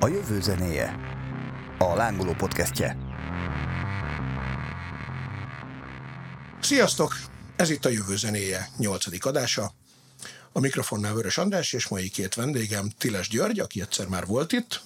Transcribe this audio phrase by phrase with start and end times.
[0.00, 0.96] A jövő zenéje.
[1.78, 2.96] A lángoló podcastje.
[6.60, 7.16] Sziasztok!
[7.56, 9.72] Ez itt a jövő zenéje nyolcadik adása.
[10.52, 14.80] A mikrofonnál Vörös András és mai két vendégem Tiles György, aki egyszer már volt itt.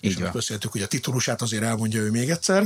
[0.00, 0.30] Így és van.
[0.32, 2.64] beszéltük, hogy a titulusát azért elmondja ő még egyszer.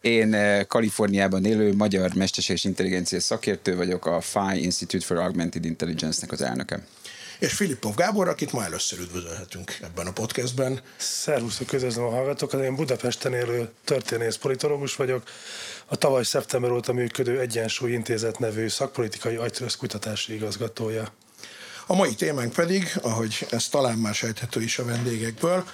[0.00, 6.32] Én eh, Kaliforniában élő magyar mesterséges intelligencia szakértő vagyok, a FI Institute for Augmented Intelligence-nek
[6.32, 6.86] az elnöke.
[7.38, 10.80] És Filippov Gábor, akit ma először üdvözölhetünk ebben a podcastben.
[10.96, 12.62] Szervusztok, üdvözlöm a hallgatókat.
[12.62, 15.22] Én Budapesten élő történész politológus vagyok.
[15.86, 21.12] A tavaly szeptember óta működő Egyensúly Intézet nevű szakpolitikai agytrösz kutatási igazgatója.
[21.86, 25.64] A mai témánk pedig, ahogy ez talán már sejthető is a vendégekből,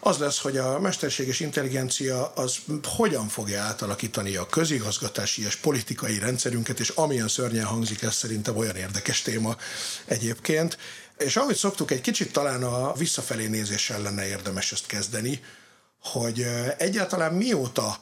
[0.00, 6.80] az lesz, hogy a mesterséges intelligencia az hogyan fogja átalakítani a közigazgatási és politikai rendszerünket,
[6.80, 9.56] és amilyen szörnyen hangzik, ez szerintem olyan érdekes téma
[10.04, 10.78] egyébként.
[11.18, 15.40] És ahogy szoktuk, egy kicsit talán a visszafelé nézéssel lenne érdemes ezt kezdeni,
[16.02, 17.98] hogy ö, egyáltalán mióta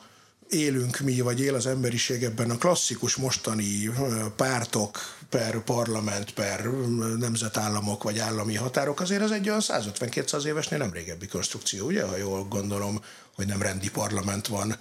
[0.48, 3.91] élünk mi, vagy él az emberiség ebben a klasszikus mostani
[4.36, 4.98] pártok
[5.30, 6.70] per parlament, per
[7.18, 12.16] nemzetállamok, vagy állami határok, azért ez egy olyan 150-200 évesnél nem régebbi konstrukció, ugye, ha
[12.16, 13.00] jól gondolom,
[13.34, 14.76] hogy nem rendi parlament van,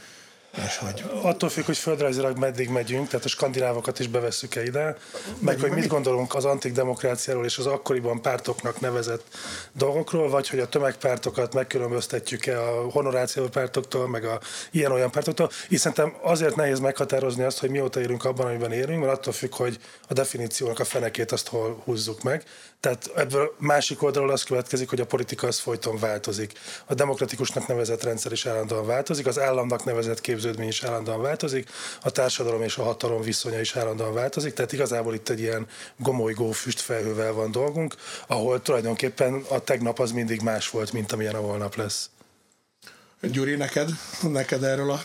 [0.65, 4.97] és hogy Attól függ, hogy földrajzilag meddig megyünk, tehát a skandinávokat is bevesszük-e ide,
[5.39, 9.23] meg hogy mit gondolunk az antik demokráciáról és az akkoriban pártoknak nevezett
[9.73, 14.39] dolgokról, vagy hogy a tömegpártokat megkülönböztetjük-e a honoráció pártoktól, meg a
[14.71, 15.49] ilyen-olyan pártoktól.
[15.69, 19.55] Így szerintem azért nehéz meghatározni azt, hogy mióta élünk abban, amiben élünk, mert attól függ,
[19.55, 22.43] hogy a definíciónak a fenekét azt hol húzzuk meg.
[22.79, 26.51] Tehát ebből másik oldalról az következik, hogy a politika az folyton változik.
[26.85, 31.69] A demokratikusnak nevezett rendszer is állandóan változik, az államnak nevezett képződmény is állandóan változik,
[32.01, 35.67] a társadalom és a hatalom viszonya is állandóan változik, tehát igazából itt egy ilyen
[35.97, 37.95] gomolygó füstfelhővel van dolgunk,
[38.27, 42.09] ahol tulajdonképpen a tegnap az mindig más volt, mint amilyen a holnap lesz.
[43.21, 43.89] Gyuri, neked,
[44.21, 45.01] neked erről a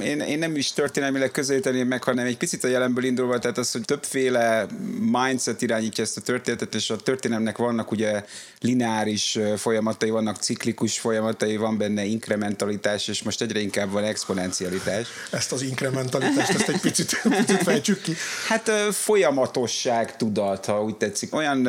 [0.00, 3.72] Én, én nem is történelmileg közelíteném meg, hanem egy picit a jelenből indulva, tehát az,
[3.72, 4.66] hogy többféle
[5.12, 8.24] mindset irányítja ezt a történetet, és a történelmnek vannak ugye
[8.60, 15.06] lineáris folyamatai, vannak ciklikus folyamatai, van benne inkrementalitás, és most egyre inkább van exponencialitás.
[15.30, 18.12] ezt az inkrementalitást, ezt egy picit, picit fejtsük ki.
[18.48, 21.34] Hát folyamatosság tudat, ha úgy tetszik.
[21.34, 21.68] Olyan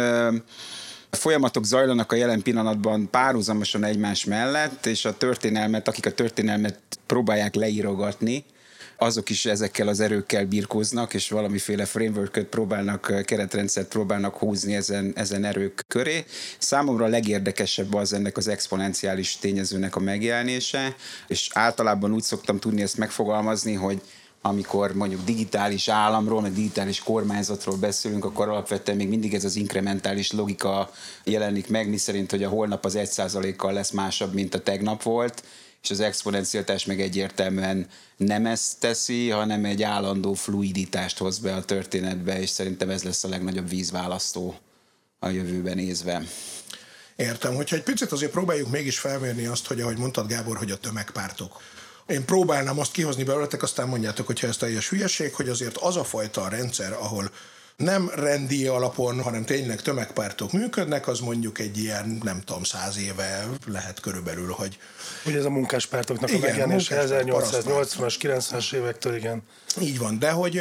[1.17, 7.55] folyamatok zajlanak a jelen pillanatban párhuzamosan egymás mellett, és a történelmet, akik a történelmet próbálják
[7.55, 8.45] leírogatni,
[8.97, 15.43] azok is ezekkel az erőkkel birkóznak, és valamiféle framework próbálnak, keretrendszert próbálnak húzni ezen, ezen
[15.43, 16.25] erők köré.
[16.57, 20.95] Számomra a legérdekesebb az ennek az exponenciális tényezőnek a megjelenése,
[21.27, 24.01] és általában úgy szoktam tudni ezt megfogalmazni, hogy
[24.45, 30.31] amikor mondjuk digitális államról, meg digitális kormányzatról beszélünk, akkor alapvetően még mindig ez az inkrementális
[30.31, 30.91] logika
[31.23, 35.43] jelenik meg, miszerint, hogy a holnap az 1%-kal lesz másabb, mint a tegnap volt,
[35.83, 37.87] és az exponencialitás meg egyértelműen
[38.17, 43.23] nem ezt teszi, hanem egy állandó fluiditást hoz be a történetbe, és szerintem ez lesz
[43.23, 44.55] a legnagyobb vízválasztó
[45.19, 46.23] a jövőben nézve.
[47.15, 50.77] Értem, hogyha egy picit azért próbáljuk mégis felmérni azt, hogy ahogy mondtad Gábor, hogy a
[50.77, 51.61] tömegpártok.
[52.07, 56.03] Én próbálnám azt kihozni belőletek, aztán mondjátok, hogyha ez teljes hülyeség, hogy azért az a
[56.03, 57.31] fajta rendszer, ahol
[57.75, 63.47] nem rendi alapon, hanem tényleg tömegpártok működnek, az mondjuk egy ilyen, nem tudom, száz éve
[63.67, 64.77] lehet körülbelül, hogy
[65.25, 69.41] Ugye ez a munkáspártoknak a Igen, megjelenése munkáspárt, 1880-as, 90-es évektől, igen.
[69.81, 70.55] Így van, de hogy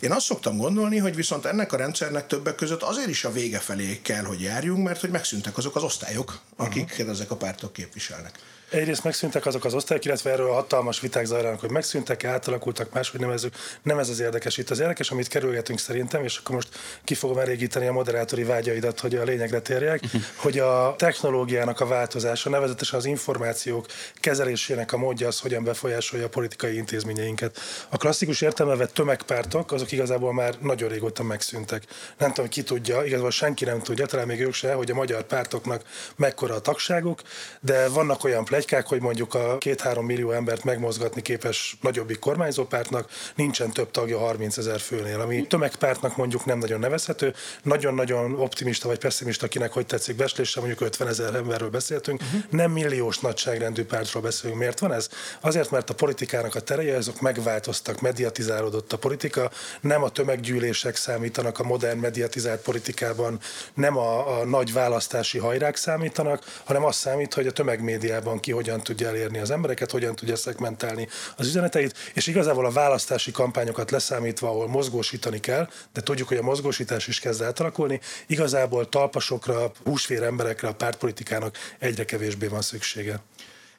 [0.00, 3.58] én azt szoktam gondolni, hogy viszont ennek a rendszernek többek között azért is a vége
[3.58, 7.10] felé kell, hogy járjunk, mert hogy megszűntek azok az osztályok, akiket uh-huh.
[7.10, 8.38] ezek a pártok képviselnek.
[8.72, 13.20] Egyrészt megszűntek azok az osztályok, illetve erről a hatalmas viták zajlanak, hogy megszűntek, átalakultak, máshogy
[13.20, 13.54] nevezzük.
[13.82, 14.56] Nem ez az érdekes.
[14.56, 16.68] Itt az érdekes, amit kerülgetünk szerintem, és akkor most
[17.04, 20.00] ki fogom elégíteni a moderátori vágyaidat, hogy a lényegre térjek,
[20.44, 23.86] hogy a technológiának a változása, nevezetesen az információk
[24.20, 27.58] kezelésének a módja az, hogyan befolyásolja a politikai intézményeinket.
[27.88, 31.82] A klasszikus értelembe vett tömegpártok, azok igazából már nagyon régóta megszűntek.
[32.18, 35.22] Nem tudom, ki tudja, igazából senki nem tudja, talán még ők se, hogy a magyar
[35.22, 35.82] pártoknak
[36.16, 37.20] mekkora a tagságuk,
[37.60, 43.70] de vannak olyan plegykák, hogy mondjuk a két-három millió embert megmozgatni képes nagyobbik kormányzópártnak nincsen
[43.70, 47.34] több tagja 30 ezer főnél, ami tömegpártnak mondjuk nem nagyon nevezhető.
[47.62, 52.40] Nagyon-nagyon optimista vagy pessimista, kinek hogy tetszik beslésre, mondjuk 50 ezer emberről beszéltünk, uh-huh.
[52.50, 54.58] nem milliós nagyságrendű pártról beszélünk.
[54.58, 55.08] Miért van ez?
[55.40, 59.50] Azért, mert a politikának a tereje, azok megváltoztak, mediatizálódott a politika,
[59.80, 63.38] nem a tömeggyűlések számítanak a modern mediatizált politikában,
[63.74, 68.82] nem a, a nagy választási hajrák számítanak, hanem az számít, hogy a tömegmédiában ki hogyan
[68.82, 74.48] tudja elérni az embereket, hogyan tudja szegmentálni az üzeneteit, és igazából a választási kampányokat leszámítva,
[74.48, 80.68] ahol mozgósítani kell, de tudjuk, hogy a mozgósítás is kezd átalakulni, igazából talpasokra, húsvér emberekre
[80.68, 83.20] a pártpolitikának egyre kevésbé van szüksége.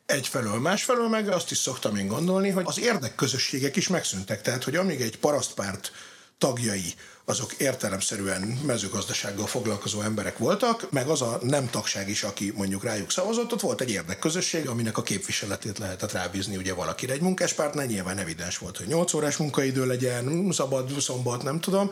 [0.05, 4.41] Egyfelől, másfelől meg azt is szoktam én gondolni, hogy az érdekközösségek is megszűntek.
[4.41, 5.91] Tehát, hogy amíg egy parasztpárt
[6.43, 6.93] tagjai
[7.25, 13.11] azok értelemszerűen mezőgazdasággal foglalkozó emberek voltak, meg az a nem tagság is, aki mondjuk rájuk
[13.11, 17.13] szavazott, ott volt egy érdekközösség, aminek a képviseletét lehetett rábízni ugye valakire.
[17.13, 21.91] Egy munkáspártnál nyilván evidens volt, hogy 8 órás munkaidő legyen, szabad, szombat, nem tudom,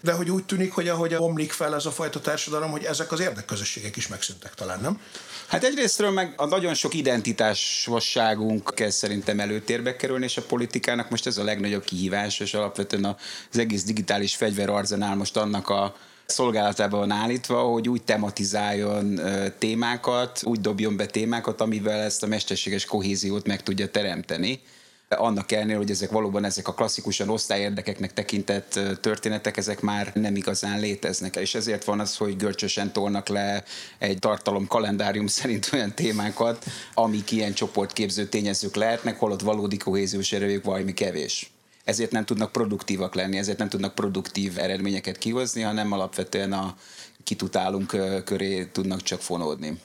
[0.00, 3.20] de hogy úgy tűnik, hogy ahogy omlik fel ez a fajta társadalom, hogy ezek az
[3.20, 5.00] érdekközösségek is megszűntek talán, nem?
[5.46, 11.26] Hát egyrésztről meg a nagyon sok identitásosságunk kezd szerintem előtérbe kerülni, és a politikának most
[11.26, 13.16] ez a legnagyobb kihívás, és alapvetően
[13.52, 15.96] az egész digitális fegyverarzenál most annak a
[16.26, 19.20] szolgálatában van állítva, hogy úgy tematizáljon
[19.58, 24.60] témákat, úgy dobjon be témákat, amivel ezt a mesterséges kohéziót meg tudja teremteni
[25.08, 30.80] annak ellenére, hogy ezek valóban ezek a klasszikusan osztályérdekeknek tekintett történetek, ezek már nem igazán
[30.80, 31.36] léteznek.
[31.36, 33.64] És ezért van az, hogy görcsösen tolnak le
[33.98, 36.64] egy tartalom kalendárium szerint olyan témákat,
[36.94, 41.50] amik ilyen csoportképző tényezők lehetnek, holott valódi kohéziós erőjük valami kevés
[41.86, 46.76] ezért nem tudnak produktívak lenni, ezért nem tudnak produktív eredményeket kihozni, hanem alapvetően a
[47.24, 49.80] kitutálunk köré tudnak csak fonódni.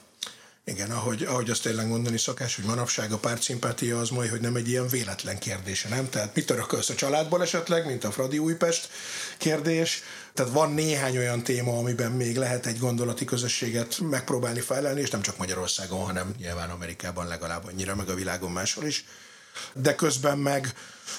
[0.64, 4.56] Igen, ahogy, ahogy azt tényleg mondani szokás, hogy manapság a pártszimpátia az majd, hogy nem
[4.56, 6.08] egy ilyen véletlen kérdése, nem?
[6.08, 8.88] Tehát mit örökölsz a családból esetleg, mint a Fradi Újpest
[9.38, 10.02] kérdés?
[10.34, 15.22] Tehát van néhány olyan téma, amiben még lehet egy gondolati közösséget megpróbálni fejlelni, és nem
[15.22, 19.04] csak Magyarországon, hanem nyilván Amerikában legalább annyira, meg a világon máshol is.
[19.74, 20.74] De közben meg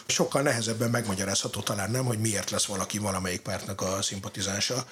[0.05, 4.85] sokkal nehezebben megmagyarázható talán nem, hogy miért lesz valaki valamelyik pártnak a szimpatizánsa.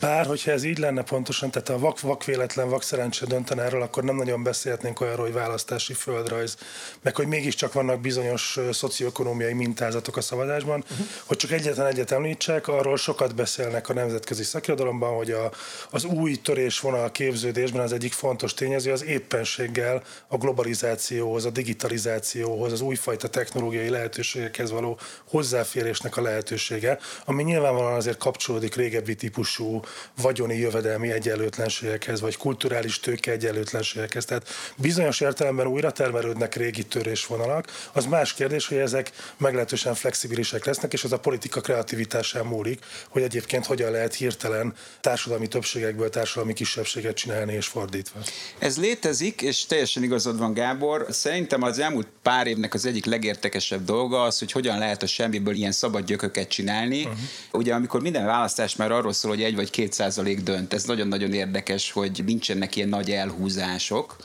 [0.00, 3.82] Bár, hogyha ez így lenne pontosan, tehát a vak, vak véletlen, vak szerencse döntene erről,
[3.82, 6.56] akkor nem nagyon beszélhetnénk olyanról, hogy választási földrajz,
[7.02, 10.84] meg hogy mégiscsak vannak bizonyos szocioekonomiai mintázatok a szavazásban.
[10.90, 11.06] Uh-huh.
[11.24, 15.50] Hogy csak egyetlen egyet említsek, arról sokat beszélnek a nemzetközi szakirodalomban, hogy a,
[15.90, 22.80] az új törésvonal képződésben az egyik fontos tényező az éppenséggel a globalizációhoz, a digitalizációhoz, az
[22.80, 29.82] újfajta technológiai lehetőségekhez való hozzáférésnek a lehetősége, ami nyilvánvalóan azért kapcsolódik régebbi típusú
[30.22, 34.24] vagyoni jövedelmi egyenlőtlenségekhez, vagy kulturális tőke egyenlőtlenségekhez.
[34.24, 37.66] Tehát bizonyos értelemben újra termelődnek régi törésvonalak.
[37.92, 43.22] Az más kérdés, hogy ezek meglehetősen flexibilisek lesznek, és az a politika kreativitásán múlik, hogy
[43.22, 48.20] egyébként hogyan lehet hirtelen társadalmi többségekből társadalmi kisebbséget csinálni és fordítva.
[48.58, 51.06] Ez létezik, és teljesen igazad van Gábor.
[51.10, 55.54] Szerintem az elmúlt pár évnek az egyik legértekesebb dolga az, hogy hogyan lehet a semmiből
[55.54, 57.02] ilyen szabad gyököket csinálni.
[57.02, 57.18] Uh-huh.
[57.52, 60.72] Ugye amikor minden választás már arról szól, hogy egy vagy két százalék dönt.
[60.72, 64.16] Ez nagyon-nagyon érdekes, hogy nincsenek ilyen nagy elhúzások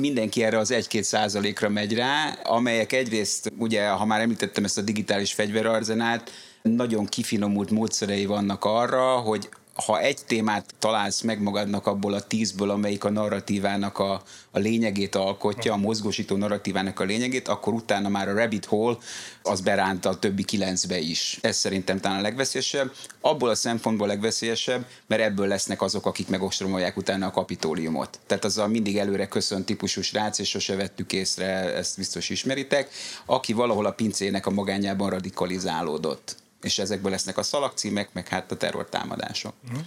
[0.00, 4.82] mindenki erre az 1-2 százalékra megy rá, amelyek egyrészt, ugye, ha már említettem ezt a
[4.82, 6.30] digitális fegyverarzenát,
[6.62, 9.48] nagyon kifinomult módszerei vannak arra, hogy
[9.84, 15.14] ha egy témát találsz meg magadnak abból a tízből, amelyik a narratívának a, a lényegét
[15.14, 18.96] alkotja, a mozgósító narratívának a lényegét, akkor utána már a rabbit hole
[19.42, 21.38] az beránta a többi kilencbe is.
[21.42, 22.92] Ez szerintem talán a legveszélyesebb.
[23.20, 28.20] Abból a szempontból legveszélyesebb, mert ebből lesznek azok, akik megostromolják utána a kapitóliumot.
[28.26, 32.90] Tehát az a mindig előre köszön típusú srác, és sose vettük észre, ezt biztos ismeritek,
[33.26, 38.56] aki valahol a pincének a magányában radikalizálódott és ezekből lesznek a szalagcímek, meg hát a
[38.56, 39.54] terrortámadások.
[39.64, 39.80] Uh-huh.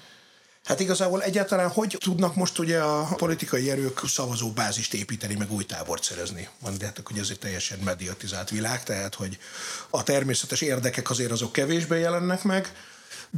[0.65, 5.65] Hát igazából egyáltalán hogy tudnak most ugye a politikai erők szavazó bázist építeni, meg új
[5.65, 6.47] tábort szerezni?
[6.61, 9.37] Mondjátok, hogy ez egy teljesen mediatizált világ, tehát hogy
[9.89, 12.71] a természetes érdekek azért azok kevésbé jelennek meg,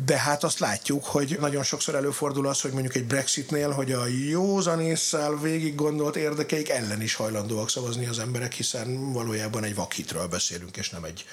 [0.05, 4.05] de hát azt látjuk, hogy nagyon sokszor előfordul az, hogy mondjuk egy Brexitnél, hogy a
[4.05, 10.77] józanésszel végig gondolt érdekeik ellen is hajlandóak szavazni az emberek, hiszen valójában egy vakhitről beszélünk,
[10.77, 11.25] és nem egy,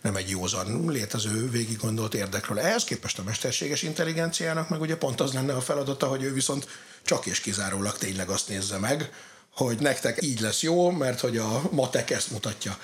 [0.00, 2.58] nem egy józan létező végig gondolt érdekről.
[2.58, 6.66] Ehhez képest a mesterséges intelligenciának meg ugye pont az lenne a feladata, hogy ő viszont
[7.02, 9.10] csak és kizárólag tényleg azt nézze meg,
[9.54, 12.78] hogy nektek így lesz jó, mert hogy a matek ezt mutatja.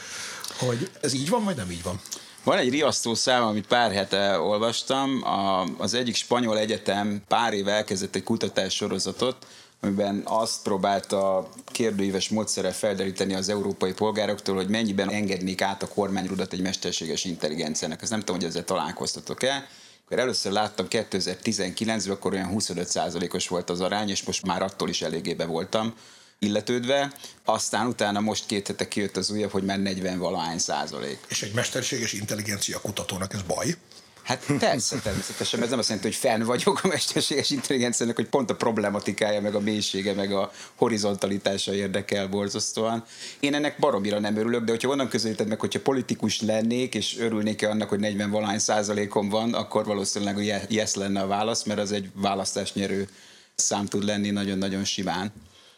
[0.58, 2.00] Hogy ez így van, vagy nem így van?
[2.44, 5.22] Van egy riasztó szám, amit pár hete olvastam.
[5.24, 9.46] A, az egyik spanyol egyetem pár éve elkezdett egy kutatás sorozatot,
[9.80, 16.52] amiben azt próbálta kérdőíves módszerrel felderíteni az európai polgároktól, hogy mennyiben engednék át a kormányrudat
[16.52, 18.02] egy mesterséges intelligenciának.
[18.02, 19.66] Ezt nem tudom, hogy ezzel találkoztatok-e.
[20.04, 25.02] Akkor először láttam 2019-ben, akkor olyan 25%-os volt az arány, és most már attól is
[25.02, 25.94] eléggé voltam
[26.42, 27.12] illetődve,
[27.44, 31.18] aztán utána most két hete kijött az újabb, hogy már 40 valahány százalék.
[31.28, 33.76] És egy mesterséges intelligencia kutatónak ez baj?
[34.22, 38.50] Hát persze, természetesen, ez nem azt jelenti, hogy fenn vagyok a mesterséges intelligenciának, hogy pont
[38.50, 43.04] a problematikája, meg a mélysége, meg a horizontalitása érdekel borzasztóan.
[43.40, 47.70] Én ennek baromira nem örülök, de hogyha onnan közelíted meg, hogyha politikus lennék, és örülnék-e
[47.70, 51.92] annak, hogy 40 valahány százalékom van, akkor valószínűleg a yes lenne a válasz, mert az
[51.92, 53.08] egy választásnyerő
[53.54, 55.32] szám tud lenni nagyon-nagyon simán.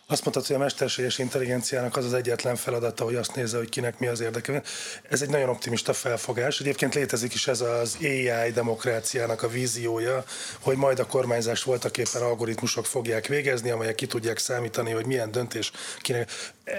[0.06, 3.98] Azt mondtad, hogy a mesterséges intelligenciának az az egyetlen feladata, hogy azt nézze, hogy kinek
[3.98, 4.62] mi az érdeke.
[5.08, 6.60] Ez egy nagyon optimista felfogás.
[6.60, 10.24] Egyébként létezik is ez az AI demokráciának a víziója,
[10.60, 15.30] hogy majd a kormányzás voltak éppen algoritmusok fogják végezni, amelyek ki tudják számítani, hogy milyen
[15.30, 15.70] döntés
[16.00, 16.30] kinek.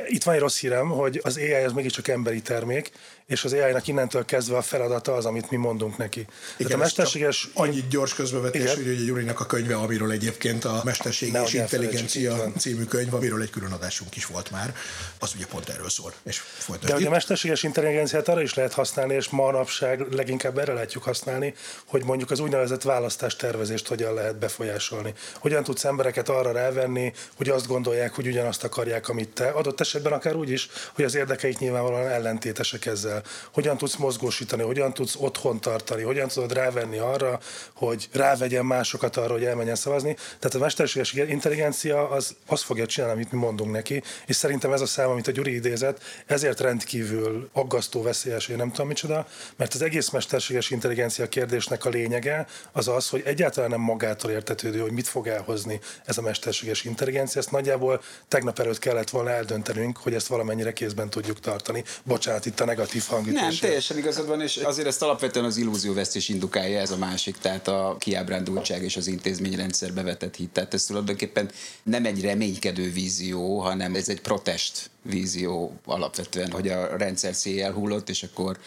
[0.08, 2.92] Itt van egy rossz hírem, hogy az AI az mégiscsak emberi termék,
[3.26, 6.20] és az AI-nak innentől kezdve a feladata az, amit mi mondunk neki.
[6.20, 7.50] Igen, Tehát a mesterséges...
[7.54, 8.76] Annyit gyors közbevetés, Igen.
[8.76, 13.72] hogy ugye Gyurinak a könyve, amiről egyébként a Mesterséges Intelligencia című könyv, amiről egy külön
[13.72, 14.76] adásunk is volt már,
[15.20, 16.14] az ugye pont erről szól.
[16.24, 16.44] És
[16.86, 21.54] De hogy a mesterséges intelligenciát arra is lehet használni, és manapság leginkább erre lehetjük használni,
[21.86, 25.14] hogy mondjuk az úgynevezett választás tervezést hogyan lehet befolyásolni.
[25.34, 29.48] Hogyan tudsz embereket arra rávenni, hogy azt gondolják, hogy ugyanazt akarják, amit te.
[29.48, 34.94] Adott esetben akár úgy is, hogy az érdekeik nyilvánvalóan ellentétesek ezzel hogyan tudsz mozgósítani, hogyan
[34.94, 37.40] tudsz otthon tartani, hogyan tudod rávenni arra,
[37.74, 40.14] hogy rávegyen másokat arra, hogy elmenjen szavazni.
[40.14, 44.82] Tehát a mesterséges intelligencia az azt fogja csinálni, amit mi mondunk neki, és szerintem ez
[44.82, 49.74] a szám, amit a Gyuri idézett, ezért rendkívül aggasztó, veszélyes, én nem tudom micsoda, mert
[49.74, 54.92] az egész mesterséges intelligencia kérdésnek a lényege az az, hogy egyáltalán nem magától értetődő, hogy
[54.92, 57.42] mit fog elhozni ez a mesterséges intelligencia.
[57.42, 59.30] Ezt nagyjából tegnap előtt kellett volna
[59.68, 61.84] eldöntenünk, hogy ezt valamennyire kézben tudjuk tartani.
[62.04, 63.42] Bocsánat, itt a negatív hangütés.
[63.42, 67.68] Nem, teljesen igazad van, és azért ezt alapvetően az illúzióvesztés indukálja ez a másik, tehát
[67.68, 70.50] a kiábrándultság és az intézményrendszer bevetett hit.
[70.50, 71.52] Tehát ez tulajdonképpen
[71.84, 78.10] nem egy reménykedő vízió, hanem ez egy protest vízió alapvetően, hogy a rendszer széjjel hullott,
[78.10, 78.58] és akkor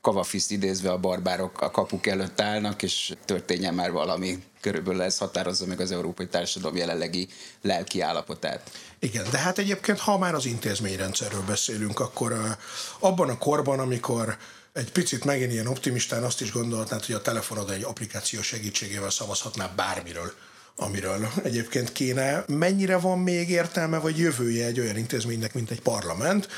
[0.00, 4.38] kavafiszt idézve a barbárok a kapuk előtt állnak, és történjen már valami.
[4.60, 7.28] Körülbelül ez határozza meg az európai társadalom jelenlegi
[7.62, 8.70] lelki állapotát.
[8.98, 12.56] Igen, de hát egyébként, ha már az intézményrendszerről beszélünk, akkor
[12.98, 14.36] abban a korban, amikor
[14.72, 19.72] egy picit megint ilyen optimistán azt is gondolhatnád, hogy a telefonod egy applikáció segítségével szavazhatnál
[19.76, 20.32] bármiről,
[20.76, 22.44] amiről egyébként kéne.
[22.46, 26.48] Mennyire van még értelme vagy jövője egy olyan intézménynek, mint egy parlament,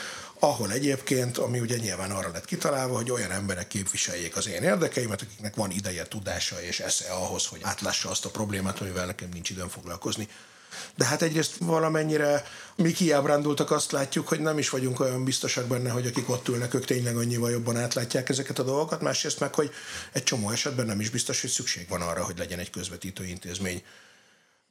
[0.44, 5.22] ahol egyébként, ami ugye nyilván arra lett kitalálva, hogy olyan emberek képviseljék az én érdekeimet,
[5.22, 9.50] akiknek van ideje, tudása és esze ahhoz, hogy átlássa azt a problémát, amivel nekem nincs
[9.50, 10.28] időm foglalkozni.
[10.94, 12.44] De hát egyrészt valamennyire
[12.76, 16.74] mi kiábrándultak azt látjuk, hogy nem is vagyunk olyan biztosak benne, hogy akik ott ülnek,
[16.74, 19.70] ők tényleg annyival jobban átlátják ezeket a dolgokat, másrészt meg, hogy
[20.12, 23.82] egy csomó esetben nem is biztos, hogy szükség van arra, hogy legyen egy közvetítő intézmény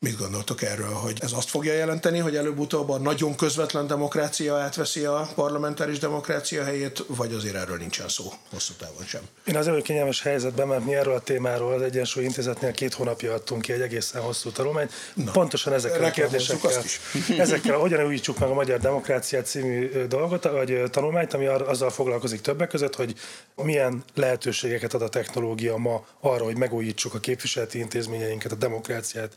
[0.05, 5.05] Mit gondoltok erről, hogy ez azt fogja jelenteni, hogy előbb-utóbb a nagyon közvetlen demokrácia átveszi
[5.05, 9.21] a parlamentáris demokrácia helyét, vagy azért erről nincsen szó hosszú távon sem?
[9.45, 13.33] Én az előbb kényelmes helyzetben, mert mi erről a témáról az Egyensúly Intézetnél két hónapja
[13.33, 14.91] adtunk ki egy egészen hosszú tanulmányt.
[15.13, 16.71] Na, Pontosan ezekkel a kérdésekkel,
[17.37, 22.69] ezekkel, hogyan újítsuk meg a Magyar Demokráciát című dolgot, vagy tanulmányt, ami azzal foglalkozik többek
[22.69, 23.13] között, hogy
[23.55, 29.33] milyen lehetőségeket ad a technológia ma arra, hogy megújítsuk a képviseleti intézményeinket, a demokráciát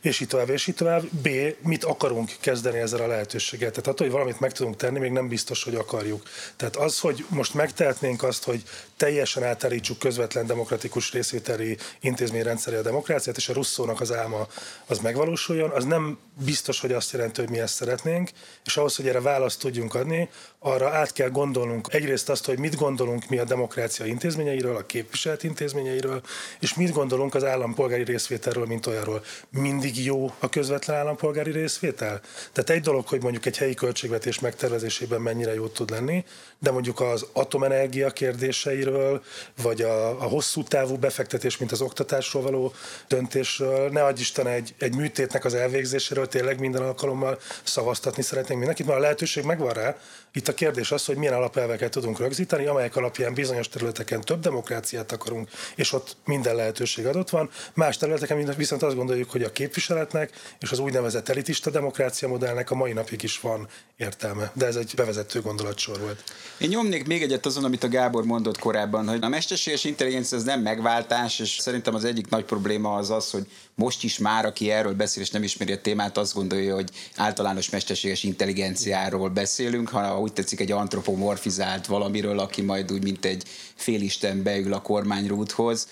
[0.00, 1.02] és így tovább, és így tovább.
[1.10, 1.28] B,
[1.60, 3.70] mit akarunk kezdeni ezzel a lehetőséggel.
[3.70, 6.22] Tehát attól, hogy valamit meg tudunk tenni, még nem biztos, hogy akarjuk.
[6.56, 8.62] Tehát az, hogy most megtehetnénk azt, hogy
[8.96, 14.46] teljesen átállítsuk közvetlen demokratikus részvételi intézményrendszerre a demokráciát, és a russzónak az álma
[14.86, 18.30] az megvalósuljon, az nem biztos, hogy azt jelenti, hogy mi ezt szeretnénk,
[18.64, 20.28] és ahhoz, hogy erre választ tudjunk adni,
[20.66, 25.42] arra át kell gondolnunk egyrészt azt, hogy mit gondolunk mi a demokrácia intézményeiről, a képviselt
[25.42, 26.20] intézményeiről,
[26.60, 29.24] és mit gondolunk az állampolgári részvételről, mint olyanról.
[29.50, 32.20] Mindig jó a közvetlen állampolgári részvétel?
[32.52, 36.24] Tehát egy dolog, hogy mondjuk egy helyi költségvetés megtervezésében mennyire jó tud lenni,
[36.58, 39.22] de mondjuk az atomenergia kérdéseiről,
[39.62, 42.72] vagy a, a hosszú távú befektetés, mint az oktatásról való
[43.08, 48.86] döntésről, ne adj Isten egy, egy műtétnek az elvégzéséről tényleg minden alkalommal szavaztatni szeretnénk mindenkit,
[48.86, 49.96] mert a lehetőség megvan rá,
[50.36, 55.12] itt a kérdés az, hogy milyen alapelveket tudunk rögzíteni, amelyek alapján bizonyos területeken több demokráciát
[55.12, 57.50] akarunk, és ott minden lehetőség adott van.
[57.74, 60.30] Más területeken viszont azt gondoljuk, hogy a képviseletnek
[60.60, 64.50] és az úgynevezett elitista demokrácia modellnek a mai napig is van értelme.
[64.54, 66.22] De ez egy bevezető gondolatsor volt.
[66.58, 70.44] Én nyomnék még egyet azon, amit a Gábor mondott korábban, hogy a mesterséges intelligencia ez
[70.44, 74.70] nem megváltás, és szerintem az egyik nagy probléma az az, hogy most is már, aki
[74.70, 80.20] erről beszél és nem ismeri a témát, azt gondolja, hogy általános mesterséges intelligenciáról beszélünk, ha
[80.20, 85.88] úgy tetszik egy antropomorfizált valamiről, aki majd úgy, mint egy félisten beül a kormányrúthoz.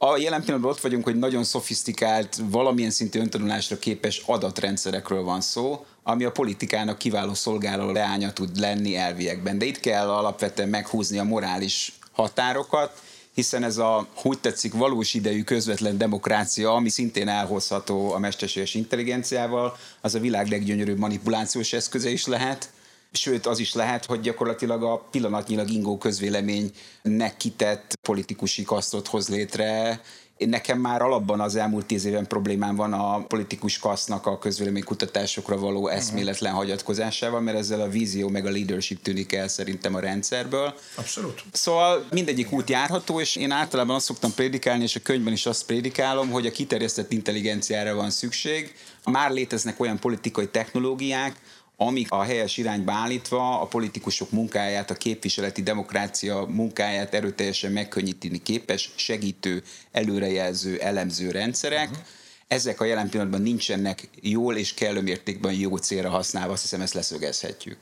[0.00, 5.84] A jelen pillanatban ott vagyunk, hogy nagyon szofisztikált, valamilyen szintű öntanulásra képes adatrendszerekről van szó,
[6.02, 9.58] ami a politikának kiváló szolgáló leánya tud lenni elviekben.
[9.58, 13.02] De itt kell alapvetően meghúzni a morális határokat,
[13.38, 19.76] hiszen ez a, hogy tetszik, valós idejű közvetlen demokrácia, ami szintén elhozható a mesterséges intelligenciával,
[20.00, 22.70] az a világ leggyönyörűbb manipulációs eszköze is lehet,
[23.12, 30.00] Sőt, az is lehet, hogy gyakorlatilag a pillanatnyilag ingó közvéleménynek kitett politikusi kasztot hoz létre,
[30.38, 35.88] nekem már alapban az elmúlt tíz éven problémám van a politikus kasznak a közvéleménykutatásokra való
[35.88, 40.74] eszméletlen hagyatkozásával, mert ezzel a vízió meg a leadership tűnik el szerintem a rendszerből.
[40.94, 41.44] Abszolút.
[41.52, 45.66] Szóval mindegyik út járható, és én általában azt szoktam prédikálni, és a könyvben is azt
[45.66, 48.74] prédikálom, hogy a kiterjesztett intelligenciára van szükség.
[49.04, 51.36] Már léteznek olyan politikai technológiák,
[51.80, 58.90] amik a helyes irányba állítva a politikusok munkáját, a képviseleti demokrácia munkáját erőteljesen megkönnyíteni képes,
[58.94, 61.90] segítő, előrejelző, elemző rendszerek.
[61.90, 62.06] Uh-huh.
[62.48, 66.94] Ezek a jelen pillanatban nincsenek jól és kellő mértékben jó célra használva, azt hiszem ezt
[66.94, 67.76] leszögezhetjük.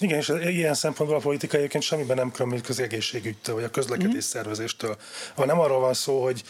[0.00, 4.14] Igen, és ilyen szempontból a politika egyébként semmiben nem különbözik az egészségügytől, vagy a közlekedés
[4.14, 4.28] mm.
[4.28, 4.96] szervezéstől.
[5.34, 6.42] Ha nem arról van szó, hogy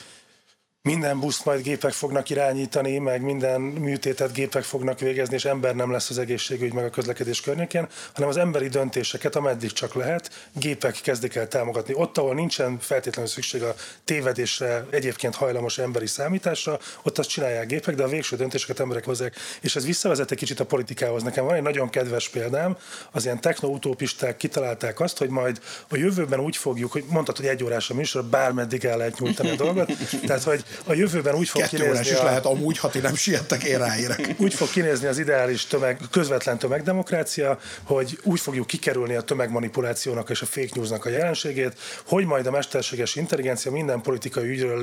[0.82, 5.90] minden buszt majd gépek fognak irányítani, meg minden műtétet gépek fognak végezni, és ember nem
[5.90, 11.00] lesz az egészségügy meg a közlekedés környékén, hanem az emberi döntéseket, ameddig csak lehet, gépek
[11.02, 11.94] kezdik el támogatni.
[11.96, 17.94] Ott, ahol nincsen feltétlenül szükség a tévedésre, egyébként hajlamos emberi számításra, ott azt csinálják gépek,
[17.94, 19.37] de a végső döntéseket emberek hozzák.
[19.60, 21.22] És ez visszavezet egy kicsit a politikához.
[21.22, 22.76] Nekem van egy nagyon kedves példám,
[23.10, 27.64] az ilyen technoutópisták kitalálták azt, hogy majd a jövőben úgy fogjuk, hogy mondtad, hogy egy
[27.64, 29.92] órás a műsor, bármeddig el lehet nyújtani a dolgot.
[30.26, 32.11] Tehát, hogy a jövőben úgy fog Kettő kinézni...
[32.11, 34.35] is a, lehet amúgy, ha ti nem siettek, én ráérek.
[34.37, 40.43] Úgy fog kinézni az ideális tömeg, közvetlen tömegdemokrácia, hogy úgy fogjuk kikerülni a tömegmanipulációnak és
[40.43, 44.81] a fake newsnak a jelenségét, hogy majd a mesterséges intelligencia minden politikai ügyről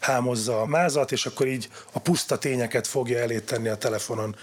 [0.00, 4.36] lehámozza a mázat, és akkor így a puszta tényeket fogja elé tenni a telefonon.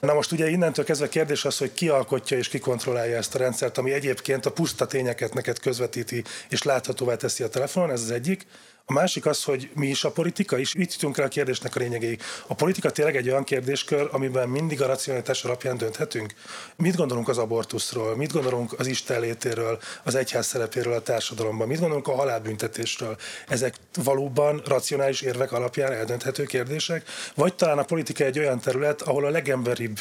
[0.00, 3.38] Na most ugye innentől kezdve kérdés az, hogy ki alkotja és ki kontrollálja ezt a
[3.38, 8.10] rendszert, ami egyébként a puszta tényeket neked közvetíti és láthatóvá teszi a telefonon, ez az
[8.10, 8.46] egyik.
[8.84, 11.78] A másik az, hogy mi is a politika, és itt jutunk rá a kérdésnek a
[11.78, 12.22] lényegéig.
[12.46, 16.34] A politika tényleg egy olyan kérdéskör, amiben mindig a racionalitás alapján dönthetünk.
[16.76, 21.78] Mit gondolunk az abortuszról, mit gondolunk az Isten létéről, az egyház szerepéről a társadalomban, mit
[21.78, 23.16] gondolunk a halálbüntetésről.
[23.48, 23.74] Ezek
[24.04, 29.30] valóban racionális érvek alapján eldönthető kérdések, vagy talán a politika egy olyan terület, ahol a
[29.30, 29.98] legemberibb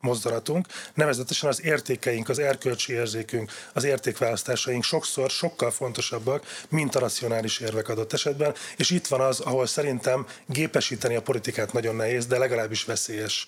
[0.00, 7.58] mozdulatunk, nevezetesen az értékeink, az erkölcsi érzékünk, az értékválasztásaink sokszor sokkal fontosabbak, mint a racionális
[7.58, 12.38] érvek adott esetben, és itt van az, ahol szerintem gépesíteni a politikát nagyon nehéz, de
[12.38, 13.46] legalábbis veszélyes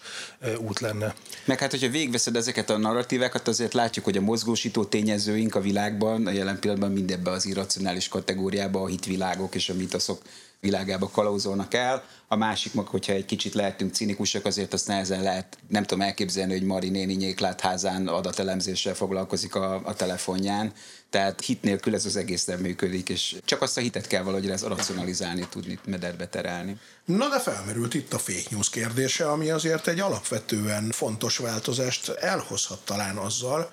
[0.59, 1.15] út lenne.
[1.45, 6.27] Meg hát, hogyha végveszed ezeket a narratívákat, azért látjuk, hogy a mozgósító tényezőink a világban
[6.27, 10.23] a jelen pillanatban mindebbe az irracionális kategóriába, a hitvilágok és a mitoszok
[10.63, 12.05] világába kalauzolnak el.
[12.29, 16.53] A másik meg, hogyha egy kicsit lehetünk cinikusak, azért azt nehezen lehet, nem tudom elképzelni,
[16.53, 20.73] hogy Mari néni nyéklátházán adatelemzéssel foglalkozik a, a telefonján.
[21.11, 24.51] Tehát hit nélkül ez az egész nem működik, és csak azt a hitet kell valahogy
[24.51, 26.77] ez racionalizálni, tudni mederbe terelni.
[27.05, 32.85] Na de felmerült itt a fake news kérdése, ami azért egy alapvetően fontos változást elhozhat
[32.85, 33.73] talán azzal,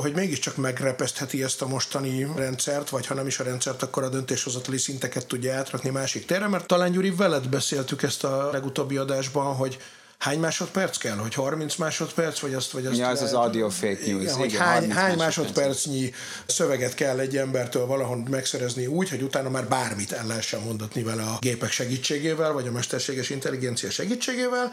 [0.00, 4.08] hogy mégiscsak megrepesztheti ezt a mostani rendszert, vagy ha nem is a rendszert, akkor a
[4.08, 9.54] döntéshozatali szinteket tudja átrakni másik térre, mert talán Gyuri veled beszéltük ezt a legutóbbi adásban,
[9.54, 9.78] hogy
[10.18, 14.06] hány másodperc kell, hogy 30 másodperc, vagy azt, vagy azt Ja, ez az audio fake
[14.06, 14.22] news.
[14.22, 16.12] Igen, hogy hány, hány másodpercnyi
[16.46, 21.22] szöveget kell egy embertől valahol megszerezni úgy, hogy utána már bármit el lehessen mondatni vele
[21.22, 24.72] a gépek segítségével, vagy a mesterséges intelligencia segítségével,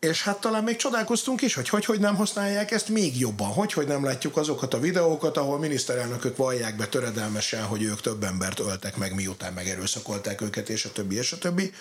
[0.00, 3.72] és hát talán még csodálkoztunk is, hogy hogy, hogy nem használják ezt még jobban, hogy,
[3.72, 8.58] hogy nem látjuk azokat a videókat, ahol miniszterelnökök vallják be töredelmesen, hogy ők több embert
[8.58, 11.72] öltek meg, miután megerőszakolták őket, és a többi, és a többi.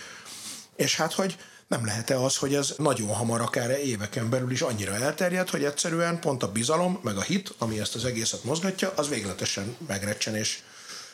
[0.76, 4.94] És hát, hogy nem lehet-e az, hogy ez nagyon hamar, akár éveken belül is annyira
[4.96, 9.10] elterjed, hogy egyszerűen pont a bizalom, meg a hit, ami ezt az egészet mozgatja, az
[9.10, 10.60] végletesen megrecsen, és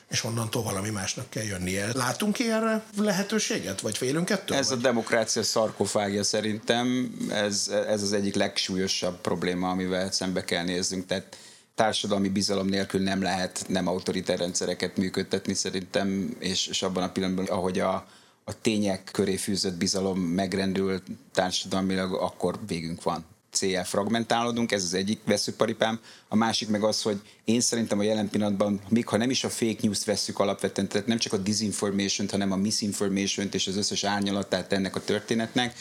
[0.10, 1.94] és onnantól valami másnak kell jönnie.
[1.94, 4.58] Látunk ilyenre lehetőséget, vagy félünk ettől?
[4.58, 4.78] Ez vagy?
[4.78, 11.38] a demokrácia szarkofágja szerintem, ez, ez az egyik legsúlyosabb probléma, amivel szembe kell néznünk, tehát
[11.76, 17.46] társadalmi bizalom nélkül nem lehet nem autoritár rendszereket működtetni szerintem, és, és abban a pillanatban,
[17.46, 18.08] ahogy a,
[18.44, 21.02] a tények köré fűzött bizalom megrendül
[21.34, 26.00] társadalmilag, akkor végünk van céljel fragmentálódunk, ez az egyik veszőparipám.
[26.28, 29.50] A másik meg az, hogy én szerintem a jelen pillanatban, még ha nem is a
[29.50, 34.04] fake news veszük alapvetően, tehát nem csak a disinformation hanem a misinformation és az összes
[34.04, 35.76] árnyalatát ennek a történetnek,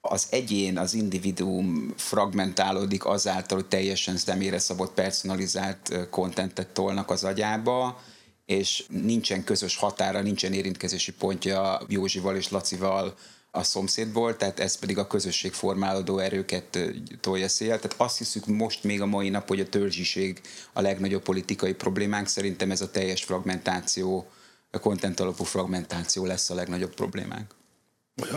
[0.00, 8.00] az egyén, az individuum fragmentálódik azáltal, hogy teljesen személyre szabott personalizált kontentet tolnak az agyába,
[8.46, 13.14] és nincsen közös határa, nincsen érintkezési pontja Józsival és Lacival,
[13.58, 16.78] a szomszédból, tehát ez pedig a közösség formálódó erőket
[17.20, 17.78] tolja szél.
[17.78, 20.40] Tehát azt hiszük most még a mai nap, hogy a törzsiség
[20.72, 22.26] a legnagyobb politikai problémánk.
[22.26, 24.26] Szerintem ez a teljes fragmentáció
[24.70, 27.57] a content alapú fragmentáció lesz a legnagyobb problémánk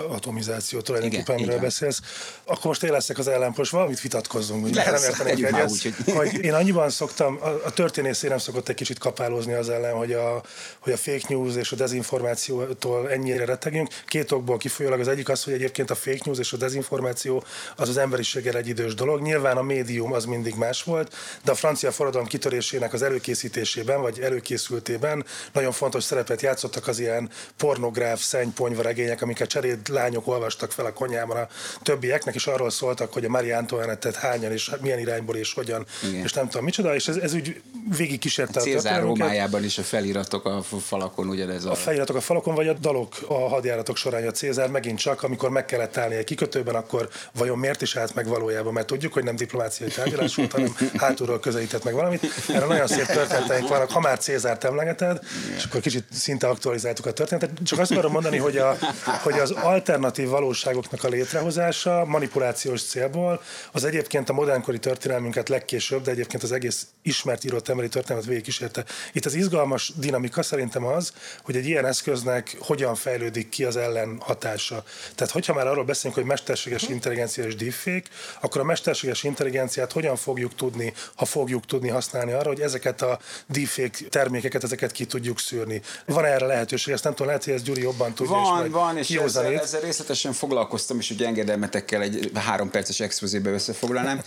[0.09, 1.99] atomizáció tulajdonképpen, amiről beszélsz,
[2.43, 6.15] akkor most én leszek az ellenpos, valamit vitatkozzunk, hogy nem értenék egyet, úgy, hogy...
[6.15, 6.43] hogy...
[6.43, 10.43] én annyiban szoktam, a, a történész nem szokott egy kicsit kapálózni az ellen, hogy a,
[10.79, 13.89] hogy a fake news és a dezinformációtól ennyire rettegünk.
[14.07, 14.99] Két okból kifolyólag.
[14.99, 17.43] Az egyik az, hogy egyébként a fake news és a dezinformáció
[17.75, 19.21] az az emberiséggel egy idős dolog.
[19.21, 21.13] Nyilván a médium az mindig más volt,
[21.43, 27.29] de a francia forradalom kitörésének az előkészítésében, vagy előkészültében nagyon fontos szerepet játszottak az ilyen
[27.57, 31.47] pornográf, szennyponyvaregények, amiket cserél lányok olvastak fel a konyhában a
[31.81, 36.23] többieknek, és arról szóltak, hogy a Marie Antoinette-et hányan, és milyen irányból, és hogyan, Igen.
[36.23, 37.61] és nem tudom micsoda, és ez, ez úgy
[37.97, 41.71] végig kísérte a Cézár Rómájában is a feliratok a falakon ugyanez a...
[41.71, 45.49] A feliratok a falakon, vagy a dalok a hadjáratok során a Cézár megint csak, amikor
[45.49, 49.23] meg kellett állni egy kikötőben, akkor vajon miért is állt meg valójában, mert tudjuk, hogy
[49.23, 52.25] nem diplomáciai tárgyalás volt, hanem hátulról közelített meg valamit.
[52.49, 55.19] Erre nagyon szép történeteink vannak, ha már Cézárt emlegeted,
[55.55, 57.49] és akkor kicsit szinte aktualizáltuk a történetet.
[57.63, 58.77] Csak azt akarom mondani, hogy, a,
[59.21, 66.11] hogy az alternatív valóságoknak a létrehozása manipulációs célból az egyébként a modernkori történelmünket legkésőbb, de
[66.11, 68.85] egyébként az egész ismert írott emberi történelmet végigkísérte.
[69.13, 74.17] Itt az izgalmas dinamika szerintem az, hogy egy ilyen eszköznek hogyan fejlődik ki az ellen
[74.19, 74.83] hatása.
[75.15, 78.09] Tehát, hogyha már arról beszélünk, hogy mesterséges intelligencia és deepfake,
[78.41, 83.19] akkor a mesterséges intelligenciát hogyan fogjuk tudni, ha fogjuk tudni használni arra, hogy ezeket a
[83.47, 85.81] deepfake termékeket, ezeket ki tudjuk szűrni.
[86.05, 88.35] Van erre lehetőség, ezt nem tudom, lehet, hogy ez Gyuri jobban tudja.
[88.35, 89.09] Van, van, és
[89.51, 94.21] ezzel, ezzel részletesen foglalkoztam, és ugye engedelmetekkel egy három perces expozébe összefoglalnám.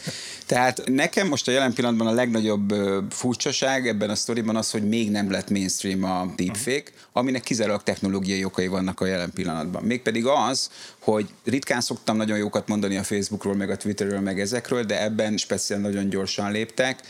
[0.46, 2.74] Tehát nekem most a jelen pillanatban a legnagyobb
[3.10, 8.44] furcsaság ebben a sztoriban az, hogy még nem lett mainstream a deepfake, aminek kizárólag technológiai
[8.44, 9.82] okai vannak a jelen pillanatban.
[9.82, 14.82] Mégpedig az, hogy ritkán szoktam nagyon jókat mondani a Facebookról, meg a Twitterről, meg ezekről,
[14.82, 17.00] de ebben speciál nagyon gyorsan léptek.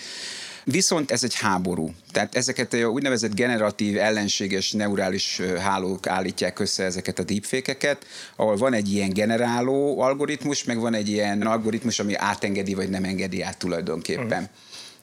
[0.65, 1.95] Viszont ez egy háború.
[2.13, 8.73] Tehát ezeket a úgynevezett generatív, ellenséges neurális hálók állítják össze ezeket a deepfake-eket, ahol van
[8.73, 13.59] egy ilyen generáló algoritmus, meg van egy ilyen algoritmus, ami átengedi vagy nem engedi át
[13.59, 14.41] tulajdonképpen.
[14.41, 14.47] Mm.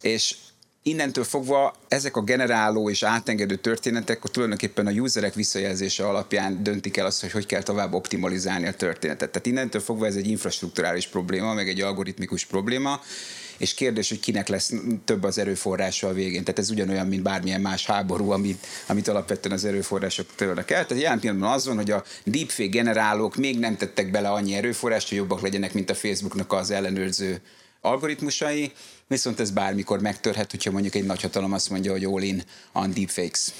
[0.01, 0.35] És
[0.83, 7.05] innentől fogva ezek a generáló és átengedő történetek tulajdonképpen a userek visszajelzése alapján döntik el
[7.05, 9.31] azt, hogy hogy kell tovább optimalizálni a történetet.
[9.31, 13.01] Tehát innentől fogva ez egy infrastruktúrális probléma, meg egy algoritmikus probléma,
[13.61, 14.73] és kérdés, hogy kinek lesz
[15.05, 16.43] több az erőforrása a végén.
[16.43, 20.85] Tehát ez ugyanolyan, mint bármilyen más háború, amit, amit alapvetően az erőforrások törnek el.
[20.85, 25.09] Tehát jelen pillanatban az van, hogy a deepfake generálók még nem tettek bele annyi erőforrást,
[25.09, 27.41] hogy jobbak legyenek, mint a Facebooknak az ellenőrző
[27.81, 28.71] algoritmusai,
[29.07, 33.51] viszont ez bármikor megtörhet, hogyha mondjuk egy nagyhatalom azt mondja, hogy all in on deepfakes.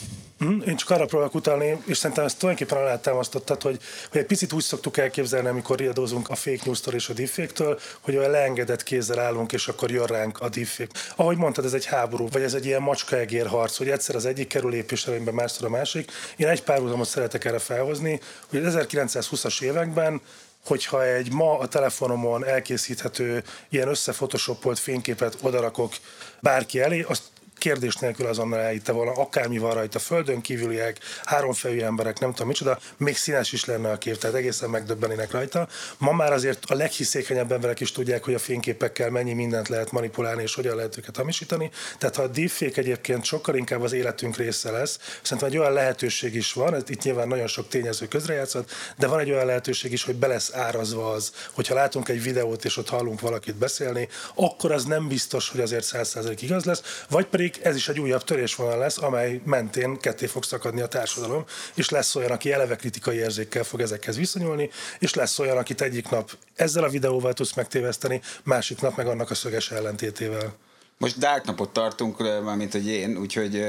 [0.44, 3.80] Mm, én csak arra próbálok utalni, és szerintem ezt tulajdonképpen alá támasztottad, hogy,
[4.12, 8.16] hogy egy picit úgy szoktuk elképzelni, amikor riadózunk a fake news-tól és a deepfake-től, hogy
[8.16, 11.00] olyan leengedett kézzel állunk, és akkor jön ránk a deepfake.
[11.16, 14.48] Ahogy mondtad, ez egy háború, vagy ez egy ilyen macskaegér harc, hogy egyszer az egyik
[14.48, 16.12] kerül lépéselemben, másszor a másik.
[16.38, 20.22] Én egy párhuzamot szeretek erre felhozni, hogy az 1920-as években
[20.66, 25.94] hogyha egy ma a telefonomon elkészíthető ilyen összefotoshopolt fényképet odarakok
[26.40, 27.24] bárki elé, azt
[27.62, 32.80] kérdés nélkül azonnal elhitte volna, akármi van rajta, földön kívüliek, háromfejű emberek, nem tudom micsoda,
[32.98, 35.68] még színes is lenne a kép, tehát egészen megdöbbenének rajta.
[35.98, 40.42] Ma már azért a leghiszékenyebb emberek is tudják, hogy a fényképekkel mennyi mindent lehet manipulálni,
[40.42, 41.72] és hogyan lehet őket hamisítani.
[41.98, 46.36] Tehát ha a deepfake egyébként sokkal inkább az életünk része lesz, szerintem egy olyan lehetőség
[46.36, 50.16] is van, itt nyilván nagyon sok tényező közrejátszott, de van egy olyan lehetőség is, hogy
[50.16, 54.86] be lesz árazva az, hogyha látunk egy videót, és ott hallunk valakit beszélni, akkor az
[54.86, 58.78] nem biztos, hogy azért 100% igaz lesz, vagy pedig pedig ez is egy újabb törésvonal
[58.78, 63.64] lesz, amely mentén ketté fog szakadni a társadalom, és lesz olyan, aki eleve kritikai érzékkel
[63.64, 68.82] fog ezekhez viszonyulni, és lesz olyan, akit egyik nap ezzel a videóval tudsz megtéveszteni, másik
[68.82, 70.54] nap meg annak a szöges ellentétével.
[70.98, 73.66] Most Dark napot tartunk, mármint hogy én, úgyhogy...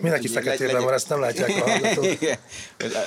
[0.00, 1.70] Mindenki feketében van, ezt nem látják a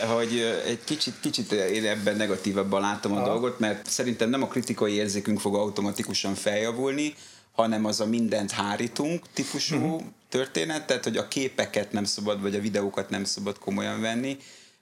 [0.16, 4.48] hogy egy kicsit, kicsit én ebben negatívabban látom a, a dolgot, mert szerintem nem a
[4.48, 7.14] kritikai érzékünk fog automatikusan feljavulni,
[7.58, 10.02] hanem az a mindent hárítunk típusú uh-huh.
[10.30, 14.38] történet, tehát hogy a képeket nem szabad, vagy a videókat nem szabad komolyan venni.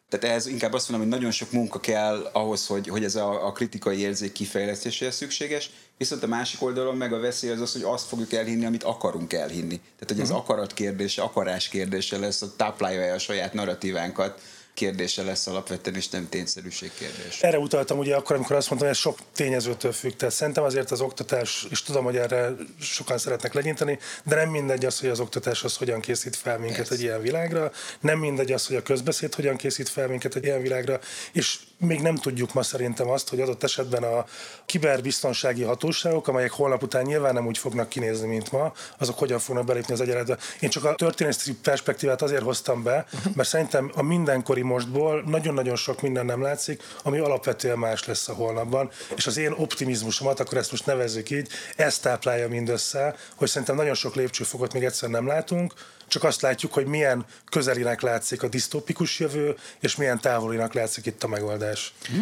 [0.09, 3.47] Tehát ehhez inkább azt mondom, hogy nagyon sok munka kell ahhoz, hogy, hogy ez a,
[3.47, 7.83] a kritikai érzék kifejlesztéséhez szükséges, viszont a másik oldalon meg a veszély az az, hogy
[7.83, 9.77] azt fogjuk elhinni, amit akarunk elhinni.
[9.77, 10.43] Tehát, hogy ez uh-huh.
[10.43, 14.41] akarat kérdése, akarás kérdése lesz, a táplálja a saját narratívánkat,
[14.75, 17.41] kérdése lesz alapvetően, és nem tényszerűség kérdés.
[17.41, 20.11] Erre utaltam ugye akkor, amikor azt mondtam, hogy ez sok tényezőtől függ.
[20.11, 24.85] Tehát szerintem azért az oktatás, és tudom, hogy erre sokan szeretnek legyinteni, de nem mindegy
[24.85, 26.93] az, hogy az oktatás az hogyan készít fel minket Persze.
[26.93, 30.61] egy ilyen világra, nem mindegy az, hogy a közbeszéd hogyan készít fel minket egy ilyen
[30.61, 30.99] világra,
[31.31, 34.25] és még nem tudjuk ma szerintem azt, hogy adott esetben a
[34.65, 39.65] kiberbiztonsági hatóságok, amelyek holnap után nyilván nem úgy fognak kinézni, mint ma, azok hogyan fognak
[39.65, 40.37] belépni az egyenletbe.
[40.59, 46.01] Én csak a történészeti perspektívát azért hoztam be, mert szerintem a mindenkori mostból nagyon-nagyon sok
[46.01, 50.71] minden nem látszik, ami alapvetően más lesz a holnapban, és az én optimizmusomat, akkor ezt
[50.71, 55.73] most nevezzük így, ezt táplálja mindössze, hogy szerintem nagyon sok lépcsőfokot még egyszer nem látunk,
[56.07, 61.23] csak azt látjuk, hogy milyen közelinek látszik a disztópikus jövő, és milyen távolinak látszik itt
[61.23, 61.93] a megoldás.
[62.07, 62.21] Hm?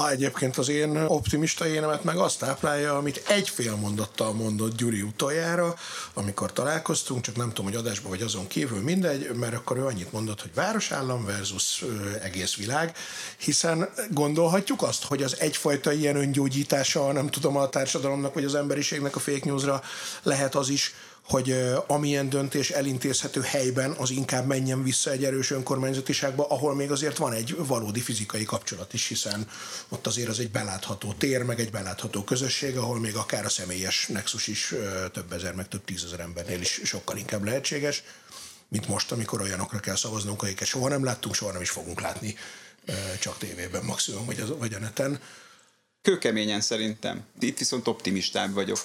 [0.00, 5.02] A, egyébként az én optimista énemet meg azt táplálja, amit egy fél mondattal mondott Gyuri
[5.02, 5.74] utoljára,
[6.14, 10.12] amikor találkoztunk, csak nem tudom, hogy adásban vagy azon kívül mindegy, mert akkor ő annyit
[10.12, 12.96] mondott, hogy városállam versus ö, egész világ,
[13.36, 19.16] hiszen gondolhatjuk azt, hogy az egyfajta ilyen öngyógyítása, nem tudom, a társadalomnak vagy az emberiségnek
[19.16, 19.82] a fake newsra
[20.22, 20.94] lehet az is,
[21.30, 27.16] hogy amilyen döntés elintézhető helyben, az inkább menjen vissza egy erős önkormányzatiságba, ahol még azért
[27.16, 29.48] van egy valódi fizikai kapcsolat is, hiszen
[29.88, 34.06] ott azért az egy belátható tér, meg egy belátható közösség, ahol még akár a személyes
[34.06, 34.74] nexus is
[35.12, 38.02] több ezer, meg több tízezer embernél is sokkal inkább lehetséges,
[38.68, 42.36] mint most, amikor olyanokra kell szavaznunk, akiket soha nem láttunk, soha nem is fogunk látni,
[43.20, 45.20] csak tévében maximum, vagy, az, vagy a neten.
[46.02, 47.24] Kőkeményen szerintem.
[47.40, 48.78] Itt viszont optimistább vagyok.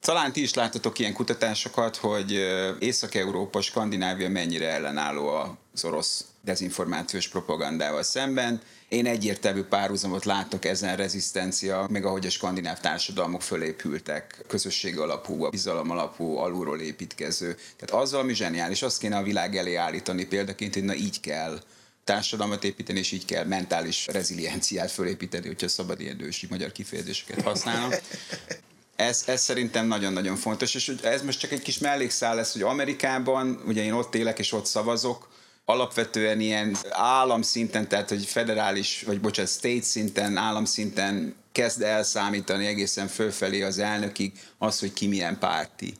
[0.00, 2.32] Talán ti is láttatok ilyen kutatásokat, hogy
[2.78, 5.28] Észak-Európa, Skandinávia mennyire ellenálló
[5.74, 8.60] az orosz dezinformációs propagandával szemben.
[8.88, 15.50] Én egyértelmű párhuzamot látok ezen rezisztencia, meg ahogy a skandináv társadalmak fölépültek, közösség alapú, a
[15.50, 17.56] bizalom alapú, alulról építkező.
[17.76, 21.60] Tehát azzal, ami zseniális, azt kéne a világ elé állítani példaként, hogy na így kell
[22.04, 27.90] társadalmat építeni, és így kell mentális rezilienciát fölépíteni, hogyha szabad ilyen ősi magyar kifejezéseket használnom
[28.98, 33.62] ez, ez szerintem nagyon-nagyon fontos, és ez most csak egy kis mellékszál lesz, hogy Amerikában,
[33.66, 35.28] ugye én ott élek és ott szavazok,
[35.64, 43.62] alapvetően ilyen államszinten, tehát hogy federális, vagy bocsánat, state szinten, államszinten kezd elszámítani egészen fölfelé
[43.62, 45.94] az elnökig az, hogy ki milyen párti.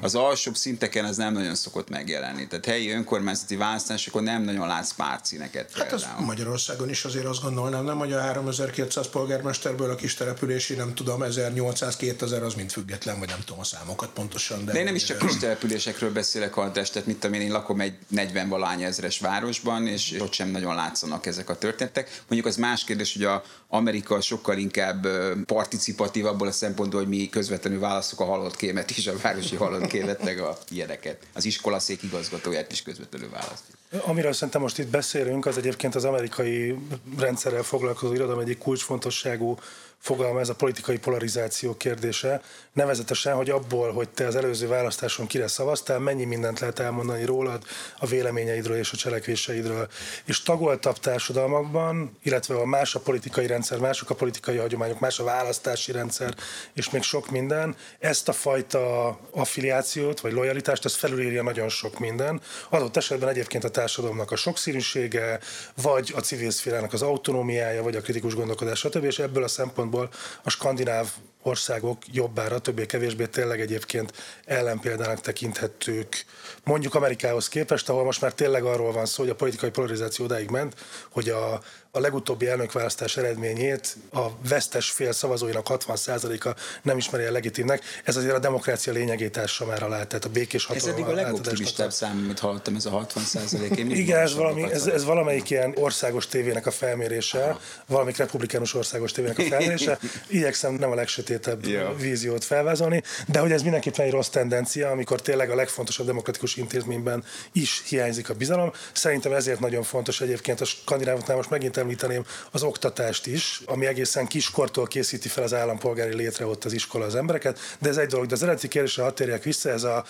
[0.00, 2.46] Az alsóbb szinteken ez nem nagyon szokott megjelenni.
[2.46, 5.72] Tehát helyi önkormányzati választásokon nem nagyon látsz pártszíneket.
[5.72, 10.74] Hát az Magyarországon is azért azt gondolnám, nem, hogy a 3200 polgármesterből a kis települési,
[10.74, 14.64] nem tudom, 1800-2000 az mind független, vagy nem tudom a számokat pontosan.
[14.64, 17.52] De, de én nem is csak kis településekről beszélek, András, tehát mit tudom én, én
[17.52, 22.22] lakom egy 40 valány ezres városban, és ott sem nagyon látszanak ezek a történetek.
[22.28, 25.06] Mondjuk az más kérdés, hogy a Amerika sokkal inkább
[25.44, 29.86] participatív abból a szempontból, hogy mi közvetlenül válaszok a halott kémet is, a városi halott
[29.86, 31.26] kémet, meg a ilyeneket.
[31.32, 33.77] Az iskolaszék igazgatóját is közvetlenül választjuk.
[33.90, 36.78] Amiről szerintem most itt beszélünk, az egyébként az amerikai
[37.18, 39.58] rendszerrel foglalkozó irodalom egyik kulcsfontosságú
[39.98, 42.40] fogalma, ez a politikai polarizáció kérdése.
[42.72, 47.62] Nevezetesen, hogy abból, hogy te az előző választáson kire szavaztál, mennyi mindent lehet elmondani rólad,
[47.98, 49.88] a véleményeidről és a cselekvéseidről.
[50.24, 55.24] És tagoltabb társadalmakban, illetve a más a politikai rendszer, mások a politikai hagyományok, más a
[55.24, 56.34] választási rendszer,
[56.72, 62.40] és még sok minden, ezt a fajta affiliációt vagy lojalitást, ez felülírja nagyon sok minden.
[62.68, 65.40] Adott esetben egyébként a társadalomnak a sokszínűsége,
[65.82, 69.04] vagy a civil szférának az autonómiája, vagy a kritikus gondolkodás, stb.
[69.04, 70.10] És ebből a szempontból
[70.42, 71.08] a skandináv
[71.42, 74.12] országok jobbára, többé-kevésbé tényleg egyébként
[74.44, 76.24] ellenpéldának tekinthetők.
[76.64, 80.50] Mondjuk Amerikához képest, ahol most már tényleg arról van szó, hogy a politikai polarizáció odáig
[80.50, 80.74] ment,
[81.10, 86.48] hogy a a legutóbbi elnökválasztás eredményét a vesztes fél szavazóinak 60%-a
[86.82, 87.82] nem ismeri el legitimnek.
[88.04, 90.88] Ez azért a demokrácia lényegét ássa már alá, tehát a békés hatalom.
[90.88, 93.78] Ez eddig a legoptimistább szám, amit hallottam, ez a 60 százalék.
[93.78, 97.60] Igen, ez, valami, ez, ez, valamelyik ilyen országos tévének a felmérése, Aha.
[97.86, 99.98] valamelyik republikánus országos tévének a felmérése.
[100.28, 100.94] Igyekszem nem a
[101.28, 101.94] legsötétebb ja.
[101.94, 107.24] víziót felvázolni, de hogy ez mindenképpen egy rossz tendencia, amikor tényleg a legfontosabb demokratikus intézményben
[107.52, 108.72] is hiányzik a bizalom.
[108.92, 114.26] Szerintem ezért nagyon fontos egyébként a skandinávoknál most megint említeném az oktatást is, ami egészen
[114.26, 118.26] kiskortól készíti fel az állampolgári létre ott az iskola az embereket, de ez egy dolog.
[118.26, 120.04] De az eredeti kérdésre hadd térjek vissza, ez a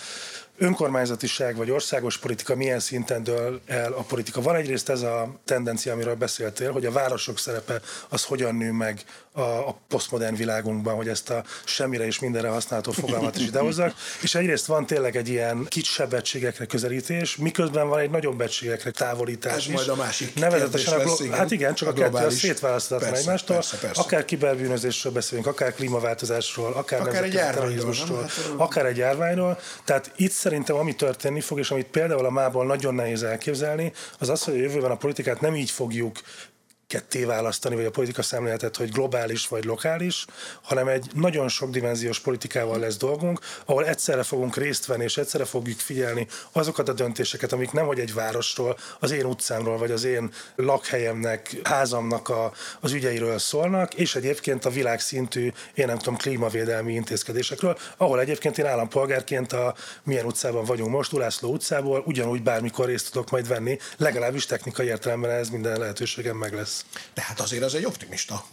[0.59, 4.41] önkormányzatiság vagy országos politika milyen szinten dől el a politika.
[4.41, 9.03] Van egyrészt ez a tendencia, amiről beszéltél, hogy a városok szerepe az hogyan nő meg
[9.39, 13.93] a, a posztmodern világunkban, hogy ezt a semmire és mindenre használható fogalmat is idehozzak.
[14.21, 19.53] És egyrészt van tényleg egy ilyen kisebb egységekre közelítés, miközben van egy nagyobb egységekre távolítás
[19.53, 19.73] Ez is.
[19.73, 21.37] majd a másik Nevezetesen a lesz, igen.
[21.37, 23.55] Hát igen, csak a, a kettő az szétválaszthatatlan egymástól.
[23.55, 24.01] Persze, persze.
[24.01, 29.59] Akár kiberbűnözésről beszélünk, akár klímaváltozásról, akár, akár egy járványról, akár egy járványról.
[29.83, 34.29] Tehát itt szerintem ami történni fog, és amit például a mából nagyon nehéz elképzelni, az
[34.29, 36.17] az, hogy a jövőben a politikát nem így fogjuk
[36.89, 40.25] ketté választani, vagy a politika szemléletet, hogy globális vagy lokális,
[40.61, 45.45] hanem egy nagyon sok dimenziós politikával lesz dolgunk, ahol egyszerre fogunk részt venni, és egyszerre
[45.45, 50.03] fogjuk figyelni azokat a döntéseket, amik nem hogy egy városról, az én utcámról, vagy az
[50.03, 56.93] én lakhelyemnek, házamnak a, az ügyeiről szólnak, és egyébként a világszintű, én nem tudom, klímavédelmi
[56.93, 63.11] intézkedésekről, ahol egyébként én állampolgárként a milyen utcában vagyunk most, Ulászló utcából, ugyanúgy bármikor részt
[63.11, 66.78] tudok majd venni, legalábbis technikai értelemben ez minden lehetőségem meg lesz.
[67.13, 68.45] De hát azért ez egy optimista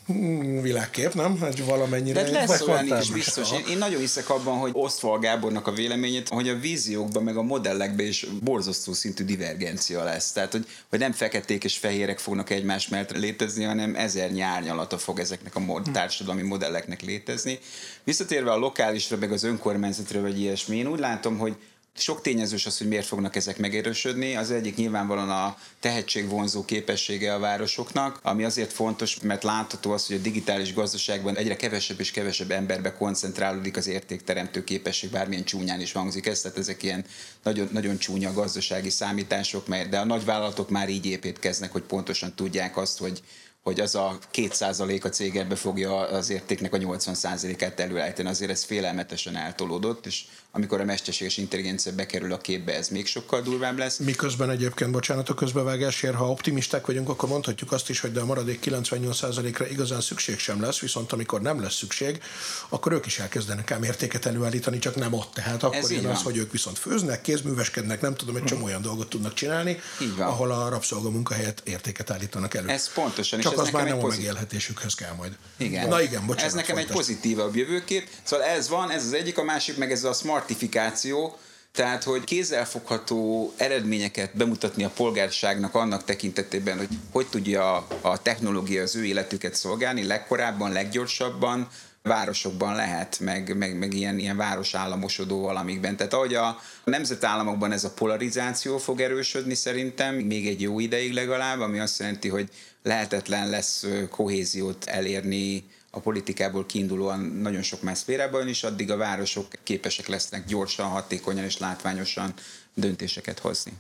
[0.63, 1.39] világkép, nem?
[1.39, 2.23] Hogy valamennyire...
[2.23, 3.53] De lesz olyan is biztos.
[3.53, 7.43] Én, én nagyon hiszek abban, hogy osztva Gábornak a véleményét, hogy a víziókban meg a
[7.43, 10.33] modellekben is borzasztó szintű divergencia lesz.
[10.33, 15.19] Tehát, hogy, hogy nem feketék és fehérek fognak egymás mellett létezni, hanem ezer nyárnyalata fog
[15.19, 17.59] ezeknek a mod- társadalmi modelleknek létezni.
[18.05, 21.57] Visszatérve a lokálisra, meg az önkormányzatra, vagy ilyesmi, én úgy látom, hogy
[21.99, 24.37] sok tényezős az, hogy miért fognak ezek megerősödni.
[24.37, 30.17] Az egyik nyilvánvalóan a tehetségvonzó képessége a városoknak, ami azért fontos, mert látható az, hogy
[30.17, 35.93] a digitális gazdaságban egyre kevesebb és kevesebb emberbe koncentrálódik az értékteremtő képesség, bármilyen csúnyán is
[35.93, 37.05] hangzik ez, tehát ezek ilyen
[37.43, 42.77] nagyon, nagyon csúnya gazdasági számítások, mert de a nagyvállalatok már így építkeznek, hogy pontosan tudják
[42.77, 43.23] azt, hogy
[43.67, 48.29] hogy az a két százalék a cég fogja az értéknek a 80 százalékát előállítani.
[48.29, 50.25] Azért ez félelmetesen eltolódott, és
[50.57, 53.97] amikor a mesterséges intelligencia bekerül a képbe, ez még sokkal durvább lesz.
[53.99, 58.25] Miközben egyébként, bocsánat a közbevágásért, ha optimisták vagyunk, akkor mondhatjuk azt is, hogy de a
[58.25, 62.23] maradék 98%-ra igazán szükség sem lesz, viszont amikor nem lesz szükség,
[62.69, 65.35] akkor ők is elkezdenek ám értéket előállítani, csak nem ott.
[65.35, 66.23] Tehát akkor Ez jön az, van.
[66.23, 69.79] hogy ők viszont főznek, kézműveskednek, nem tudom, egy csomó olyan dolgot tudnak csinálni,
[70.19, 72.69] ahol a rabszolgamunkahelyet értéket állítanak elő.
[72.69, 75.37] Ez pontosan, és Csak ez az már egy nem a pozit- megélhetésükhöz kell majd.
[75.57, 75.89] Igen.
[75.89, 76.45] Na igen, bocsánat.
[76.49, 77.07] Ez nekem egy folytasd.
[77.09, 78.09] pozitívabb jövőkép.
[78.23, 80.13] Szóval ez van, ez az egyik, a másik meg ez a
[80.47, 81.37] smartifikáció,
[81.73, 88.97] tehát, hogy kézzelfogható eredményeket bemutatni a polgárságnak annak tekintetében, hogy hogy tudja a, technológia az
[88.97, 91.69] ő életüket szolgálni, legkorábban, leggyorsabban,
[92.03, 95.97] városokban lehet, meg, meg, meg ilyen, ilyen városállamosodó valamikben.
[95.97, 101.61] Tehát ahogy a nemzetállamokban ez a polarizáció fog erősödni szerintem, még egy jó ideig legalább,
[101.61, 102.49] ami azt jelenti, hogy
[102.83, 105.65] lehetetlen lesz kohéziót elérni
[105.97, 111.45] a politikából kiindulóan nagyon sok más szférában is, addig a városok képesek lesznek gyorsan, hatékonyan
[111.45, 112.35] és látványosan
[112.75, 113.73] döntéseket hozni.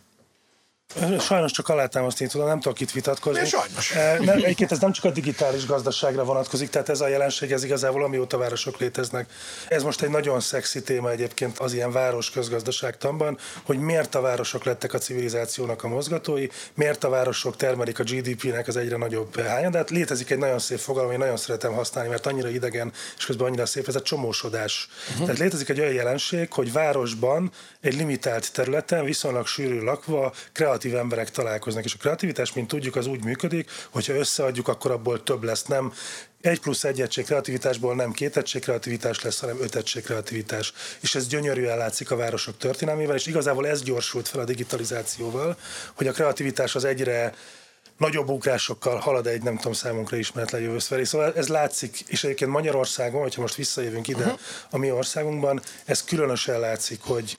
[1.20, 3.40] Sajnos csak alátámasztani tudom, nem tudok itt vitatkozni.
[3.40, 3.90] De sajnos.
[3.90, 7.64] Eh, Nem, egyébként ez nem csak a digitális gazdaságra vonatkozik, tehát ez a jelenség, ez
[7.64, 9.31] igazából amióta városok léteznek.
[9.68, 14.64] Ez most egy nagyon szexi téma egyébként az ilyen város közgazdaságtanban, hogy miért a városok
[14.64, 19.90] lettek a civilizációnak a mozgatói, miért a városok termelik a GDP-nek az egyre nagyobb hányadát.
[19.90, 23.66] Létezik egy nagyon szép fogalom, én nagyon szeretem használni, mert annyira idegen, és közben annyira
[23.66, 24.88] szép, ez a csomósodás.
[25.11, 25.25] Uh-huh.
[25.25, 31.31] Tehát létezik egy olyan jelenség, hogy városban egy limitált területen, viszonylag sűrű lakva, kreatív emberek
[31.31, 35.65] találkoznak, és a kreativitás, mint tudjuk, az úgy működik, hogyha összeadjuk, akkor abból több lesz,
[35.65, 35.93] nem
[36.41, 40.73] egy plusz egy egység kreativitásból nem két egység kreativitás lesz, hanem öt egység kreativitás.
[41.01, 45.57] És ez gyönyörűen látszik a városok történelmével, és igazából ez gyorsult fel a digitalizációval,
[45.95, 47.35] hogy a kreativitás az egyre
[47.97, 51.05] nagyobb ugrásokkal halad egy, nem tudom, számunkra ismeretlen jövő felé.
[51.05, 54.41] Szóval ez látszik, és egyébként Magyarországon, hogyha most visszajövünk ide uh-huh.
[54.71, 57.37] a mi országunkban, ez különösen látszik, hogy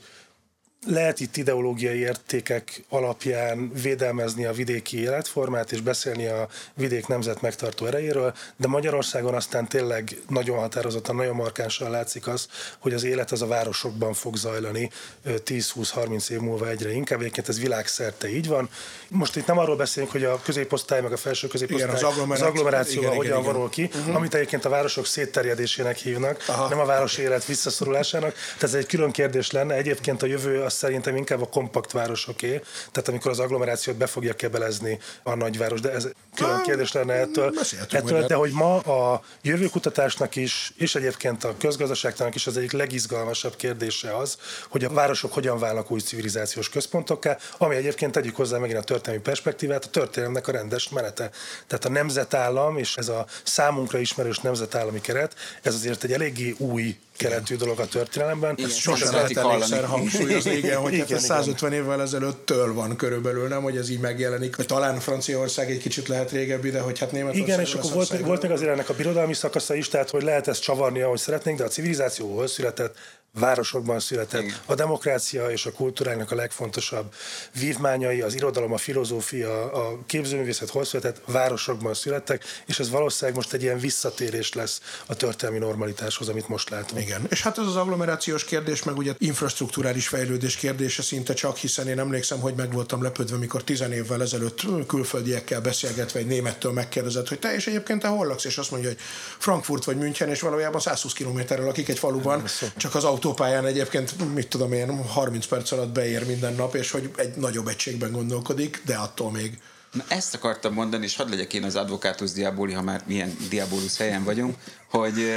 [0.88, 7.86] lehet itt ideológiai értékek alapján védelmezni a vidéki életformát és beszélni a vidék nemzet megtartó
[7.86, 12.48] erejéről, de Magyarországon aztán tényleg nagyon határozottan, nagyon markánsan látszik az,
[12.80, 14.90] hogy az élet az a városokban fog zajlani
[15.24, 17.20] ö, 10-20-30 év múlva egyre inkább.
[17.20, 18.70] Egyébként ez világszerte így van.
[19.10, 22.10] Most itt nem arról beszélünk, hogy a középosztály meg a felső középosztály Igen, az az
[22.10, 23.54] agglomeráció- agglomerációban igen, igen, hogyan igen.
[23.54, 24.16] vonul ki, uh-huh.
[24.16, 26.68] amit egyébként a városok szétterjedésének hívnak, Aha.
[26.68, 28.34] nem a városi élet visszaszorulásának.
[28.34, 29.74] Tehát ez egy külön kérdés lenne.
[29.74, 32.62] Egyébként a jövő az szerintem inkább a kompakt városoké,
[32.92, 36.08] tehát amikor az agglomerációt be fogja kebelezni a nagyváros, de ez
[36.38, 37.54] külön kérdés lenne ettől.
[37.90, 43.56] ettől de hogy ma a jövőkutatásnak is, és egyébként a közgazdaságtanak is az egyik legizgalmasabb
[43.56, 44.38] kérdése az,
[44.70, 49.24] hogy a városok hogyan válnak új civilizációs központokká, ami egyébként tegyük hozzá megint a történelmi
[49.24, 51.30] perspektívát, a történelemnek a rendes menete.
[51.68, 56.98] Tehát a nemzetállam és ez a számunkra ismerős nemzetállami keret, ez azért egy eléggé új
[57.18, 58.54] keretű dolog a történelemben.
[58.58, 62.96] Igen, És Sosem lehet elégszer hangsúlyozni, igen, hogy hát Igen, ez 150 évvel ezelőttől van
[62.96, 64.56] körülbelül, nem, hogy ez így megjelenik.
[64.56, 67.48] Vagy talán Franciaország egy kicsit lehet régebbi, de hogy hát Németország.
[67.48, 70.48] Igen, és akkor volt, volt még azért ennek a birodalmi szakasza is, tehát hogy lehet
[70.48, 72.96] ezt csavarni, ahogy szeretnénk, de a civilizáció hol született?
[73.40, 74.42] Városokban született.
[74.42, 74.56] Igen.
[74.66, 77.14] A demokrácia és a kultúrának a legfontosabb
[77.60, 83.54] vívmányai, az irodalom, a filozófia, a képzőművészet hol született, városokban születtek, és ez valószínűleg most
[83.54, 87.02] egy ilyen visszatérés lesz a történelmi normalitáshoz, amit most látunk.
[87.02, 91.88] Igen, és hát ez az agglomerációs kérdés, meg ugye infrastruktúrális fejlődés kérdése szinte csak, hiszen
[91.88, 97.28] én emlékszem, hogy meg voltam lepődve, mikor tizen évvel ezelőtt külföldiekkel beszélgetve egy némettől megkérdezett,
[97.28, 99.00] hogy te és egyébként te hol laksz, és azt mondja, hogy
[99.38, 102.44] Frankfurt vagy München, és valójában 120 kilométerrel lakik egy faluban,
[102.78, 107.12] csak az autópályán egyébként, mit tudom én, 30 perc alatt beér minden nap, és hogy
[107.16, 109.60] egy nagyobb egységben gondolkodik, de attól még.
[109.92, 113.98] Na ezt akartam mondani, és hadd legyek én az advokátus diaboli, ha már milyen diabolus
[113.98, 114.56] helyen vagyunk,
[114.90, 115.34] hogy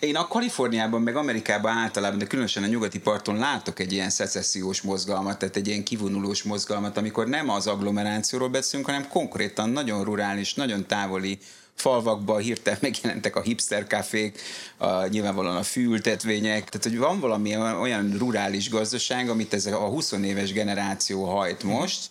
[0.00, 4.82] én a Kaliforniában, meg Amerikában általában, de különösen a nyugati parton látok egy ilyen szecessziós
[4.82, 10.54] mozgalmat, tehát egy ilyen kivonulós mozgalmat, amikor nem az agglomerációról beszélünk, hanem konkrétan nagyon rurális,
[10.54, 11.38] nagyon távoli
[11.76, 14.40] falvakban hirtelen megjelentek a hipster kafék,
[14.76, 20.12] a, nyilvánvalóan a fűültetvények, tehát hogy van valami olyan rurális gazdaság, amit ez a 20
[20.12, 22.10] éves generáció hajt most,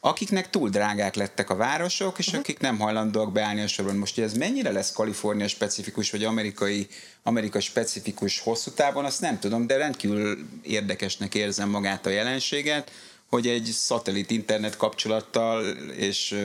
[0.00, 2.40] akiknek túl drágák lettek a városok, és uh-huh.
[2.40, 3.96] akik nem hajlandóak beállni a sorban.
[3.96, 6.86] Most, hogy ez mennyire lesz Kalifornia specifikus, vagy amerikai,
[7.22, 12.90] amerikai specifikus hosszú távon, azt nem tudom, de rendkívül érdekesnek érzem magát a jelenséget,
[13.28, 15.64] hogy egy szatellit internet kapcsolattal
[15.96, 16.36] és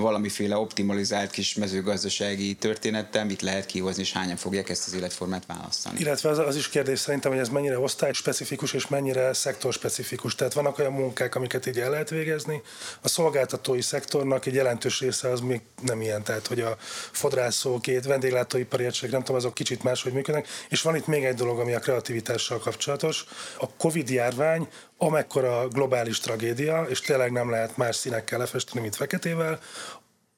[0.00, 5.98] valamiféle optimalizált kis mezőgazdasági történettel mit lehet kihozni, és hányan fogják ezt az életformát választani.
[6.00, 10.34] Illetve az, az is kérdés szerintem, hogy ez mennyire osztály specifikus és mennyire szektor specifikus.
[10.34, 12.62] Tehát vannak olyan munkák, amiket így el lehet végezni.
[13.00, 16.76] A szolgáltatói szektornak egy jelentős része az még nem ilyen, tehát hogy a
[17.10, 20.48] fodrászó, két vendéglátóipari egység, nem tudom, azok kicsit máshogy működnek.
[20.68, 23.24] És van itt még egy dolog, ami a kreativitással kapcsolatos.
[23.58, 24.68] A Covid járvány
[25.02, 29.60] amekkora globális tragédia, és tényleg nem lehet más színekkel lefesteni, mint feketével,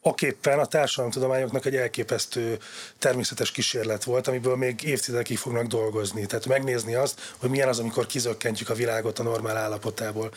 [0.03, 2.59] aképpen a társadalomtudományoknak egy elképesztő
[2.99, 6.27] természetes kísérlet volt, amiből még évtizedekig fognak dolgozni.
[6.27, 10.31] Tehát megnézni azt, hogy milyen az, amikor kizökkentjük a világot a normál állapotából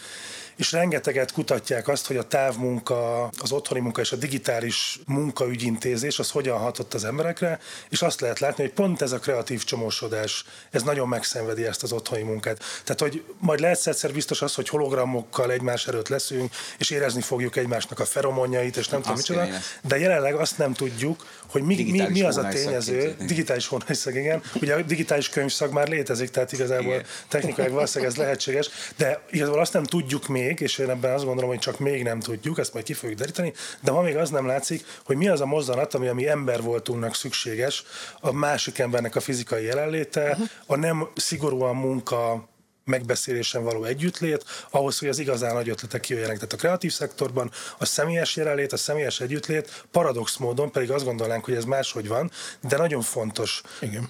[0.56, 6.32] és rengeteget kutatják azt, hogy a távmunka, az otthoni munka és a digitális munkaügyintézés az
[6.32, 10.84] hogyan hatott az emberekre, és azt lehet látni, hogy pont ez a kreatív csomósodás, ez
[10.84, 12.64] nagyon megszenvedi ezt az otthoni munkát.
[12.84, 17.56] Tehát, hogy majd lesz egyszer biztos az, hogy hologramokkal egymás előtt leszünk, és érezni fogjuk
[17.56, 19.48] egymásnak a feromonjait, és nem tudom micsoda,
[19.82, 24.42] de jelenleg azt nem tudjuk, hogy mi, mi, mi az a tényező, digitális hónajszak, igen,
[24.62, 27.06] ugye a digitális könyvszak már létezik, tehát igazából igen.
[27.28, 31.26] technikailag valószínűleg ez lehetséges, de igazából azt nem tudjuk még, még, és én ebben azt
[31.26, 34.30] gondolom, hogy csak még nem tudjuk, ezt majd ki fogjuk deríteni, de ma még az
[34.30, 37.84] nem látszik, hogy mi az a mozzanat, ami a mi ember voltunknak szükséges,
[38.20, 40.48] a másik embernek a fizikai jelenléte, uh-huh.
[40.66, 42.50] a nem szigorúan munka
[42.86, 46.36] megbeszélésen való együttlét, ahhoz, hogy az igazán nagy ötletek kijöjjenek.
[46.36, 51.46] Tehát a kreatív szektorban a személyes jelenlét, a személyes együttlét paradox módon, pedig azt gondolnánk,
[51.46, 52.32] hogy ez máshogy van,
[52.62, 53.62] de nagyon fontos.
[53.82, 54.10] Igen.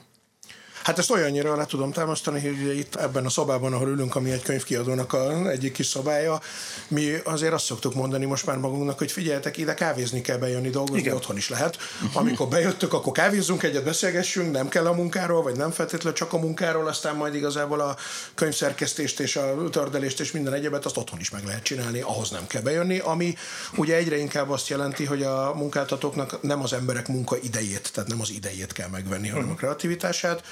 [0.85, 4.31] Hát ezt olyannyira le tudom támasztani, hogy ugye itt ebben a szobában, ahol ülünk, ami
[4.31, 6.41] egy könyvkiadónak a egyik kis szobája,
[6.87, 10.99] mi azért azt szoktuk mondani most már magunknak, hogy figyeljetek, ide kávézni kell bejönni dolgozni,
[10.99, 11.15] Igen.
[11.15, 11.77] otthon is lehet.
[12.13, 16.37] Amikor bejöttök, akkor kávézzunk egyet, beszélgessünk, nem kell a munkáról, vagy nem feltétlenül csak a
[16.37, 17.95] munkáról, aztán majd igazából a
[18.35, 22.47] könyvszerkesztést és a tördelést és minden egyebet azt otthon is meg lehet csinálni, ahhoz nem
[22.47, 23.35] kell bejönni, ami
[23.75, 28.21] ugye egyre inkább azt jelenti, hogy a munkáltatóknak nem az emberek munka idejét, tehát nem
[28.21, 30.43] az idejét kell megvenni, hanem a kreativitását,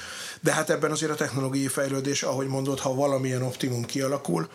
[0.42, 4.50] de hát ebben azért a technológiai fejlődés, ahogy mondod, ha valamilyen optimum kialakul,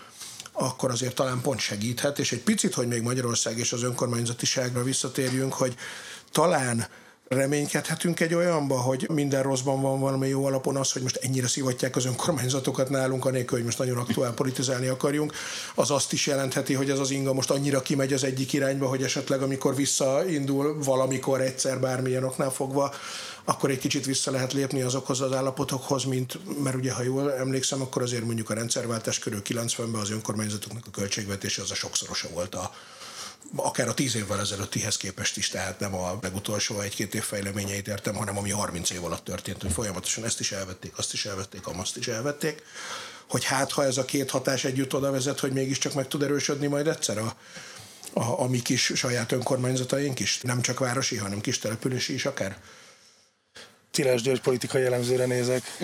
[0.53, 5.53] akkor azért talán pont segíthet, és egy picit, hogy még Magyarország és az önkormányzatiságra visszatérjünk,
[5.53, 5.75] hogy
[6.33, 6.87] talán
[7.29, 11.97] reménykedhetünk egy olyanba, hogy minden rosszban van valami jó alapon az, hogy most ennyire szivatják
[11.97, 15.33] az önkormányzatokat nálunk, anélkül, hogy most nagyon aktuál politizálni akarjunk,
[15.75, 19.03] az azt is jelentheti, hogy ez az inga most annyira kimegy az egyik irányba, hogy
[19.03, 22.95] esetleg amikor visszaindul valamikor egyszer bármilyen oknál fogva,
[23.49, 27.83] akkor egy kicsit vissza lehet lépni azokhoz az állapotokhoz, mint, mert ugye ha jól emlékszem,
[27.83, 32.55] akkor azért mondjuk a rendszerváltás körül 90-ben az önkormányzatoknak a költségvetése az a sokszorosa volt
[32.55, 32.75] a,
[33.57, 38.15] akár a tíz évvel ezelőttihez képest is, tehát nem a legutolsó egy-két év fejleményeit értem,
[38.15, 41.97] hanem ami 30 év alatt történt, hogy folyamatosan ezt is elvették, azt is elvették, amazt
[41.97, 42.63] is elvették,
[43.29, 46.67] hogy hát ha ez a két hatás együtt oda vezet, hogy mégiscsak meg tud erősödni
[46.67, 47.37] majd egyszer a,
[48.13, 52.61] a, a mi kis saját önkormányzataink is, nem csak városi, hanem kis települési is akár.
[53.99, 55.63] Tiles György politikai jellemzőre nézek.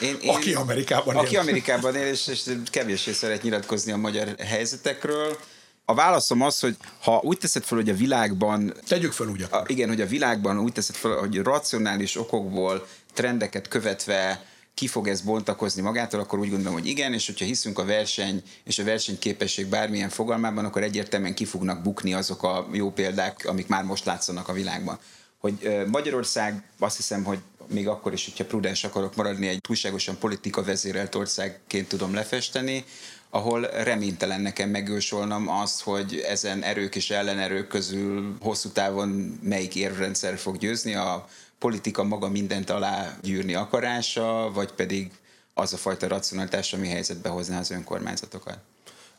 [0.00, 1.40] én, én, aki Amerikában Aki él.
[1.40, 5.38] Amerikában él, és, és kevéssé szeret nyilatkozni a magyar helyzetekről.
[5.84, 8.74] A válaszom az, hogy ha úgy teszed fel, hogy a világban...
[8.88, 13.68] Tegyük fel úgy A, igen, hogy a világban úgy teszed fel, hogy racionális okokból, trendeket
[13.68, 17.84] követve ki fog ez bontakozni magától, akkor úgy gondolom, hogy igen, és hogyha hiszünk a
[17.84, 23.44] verseny és a versenyképesség bármilyen fogalmában, akkor egyértelműen ki fognak bukni azok a jó példák,
[23.46, 24.98] amik már most látszanak a világban
[25.38, 30.62] hogy Magyarország azt hiszem, hogy még akkor is, hogyha prudens akarok maradni, egy túlságosan politika
[30.62, 32.84] vezérelt országként tudom lefesteni,
[33.30, 39.08] ahol reménytelen nekem megjósolnom azt, hogy ezen erők és ellenerők közül hosszú távon
[39.42, 41.28] melyik érvrendszer fog győzni, a
[41.58, 45.10] politika maga mindent alá gyűrni akarása, vagy pedig
[45.54, 48.58] az a fajta racionalitás, ami helyzetbe hozná az önkormányzatokat.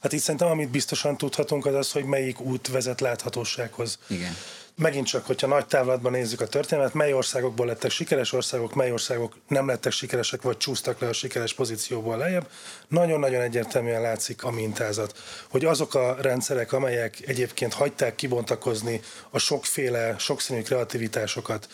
[0.02, 4.00] Hát itt szerintem, amit biztosan tudhatunk, az az, hogy melyik út vezet láthatósághoz.
[4.08, 4.36] Igen.
[4.80, 9.36] Megint csak, hogyha nagy távlatban nézzük a történetet, mely országokból lettek sikeres országok, mely országok
[9.48, 12.50] nem lettek sikeresek, vagy csúsztak le a sikeres pozícióból lejjebb,
[12.88, 15.18] nagyon-nagyon egyértelműen látszik a mintázat,
[15.50, 21.68] hogy azok a rendszerek, amelyek egyébként hagyták kibontakozni a sokféle, sokszínű kreativitásokat,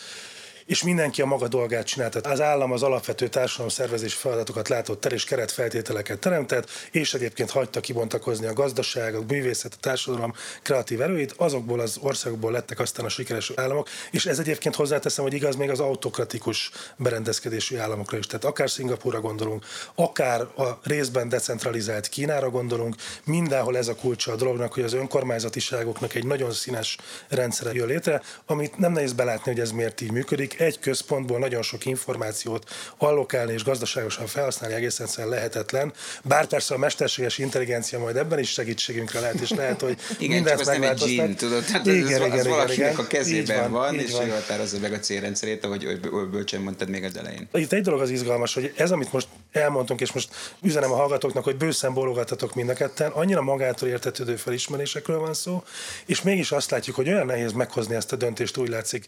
[0.66, 2.30] és mindenki a maga dolgát csinálta.
[2.30, 7.80] Az állam az alapvető társadalom szervezés feladatokat látott el, és keretfeltételeket teremtett, és egyébként hagyta
[7.80, 13.10] kibontakozni a gazdaság, a művészet, a társadalom kreatív erőit, azokból az országokból lettek aztán a
[13.10, 18.28] sikeres államok, és ez egyébként hozzáteszem, hogy igaz még az autokratikus berendezkedésű államokra is.
[18.28, 22.96] Tehát akár Szingapúra gondolunk, akár a részben decentralizált Kínára gondolunk,
[23.26, 26.98] mindenhol ez a kulcsa a dolognak, hogy az önkormányzatiságoknak egy nagyon színes
[27.30, 31.62] rendszere jön létre, amit nem nehéz belátni, hogy ez miért így működik, egy központból nagyon
[31.62, 35.94] sok információt allokálni és gazdaságosan felhasználni egészen egyszerűen lehetetlen.
[36.24, 40.58] Bár persze a mesterséges intelligencia majd ebben is segítségünkre lehet, és lehet, hogy igen, mindent
[40.64, 43.82] csak nem egy gene, tudod, hát igen, ez, igen, igen, valakinek igen, a kezében van,
[43.82, 44.28] van, és van.
[44.28, 46.00] ő határozza meg a célrendszerét, ahogy
[46.32, 47.48] bölcsen mondtad még az elején.
[47.54, 50.30] Itt egy dolog az izgalmas, hogy ez, amit most elmondtunk, és most
[50.62, 55.64] üzenem a hallgatóknak, hogy bőszen bólogattatok mind a ketten, annyira magától értetődő felismerésekről van szó,
[56.06, 59.06] és mégis azt látjuk, hogy olyan nehéz meghozni ezt a döntést, úgy látszik,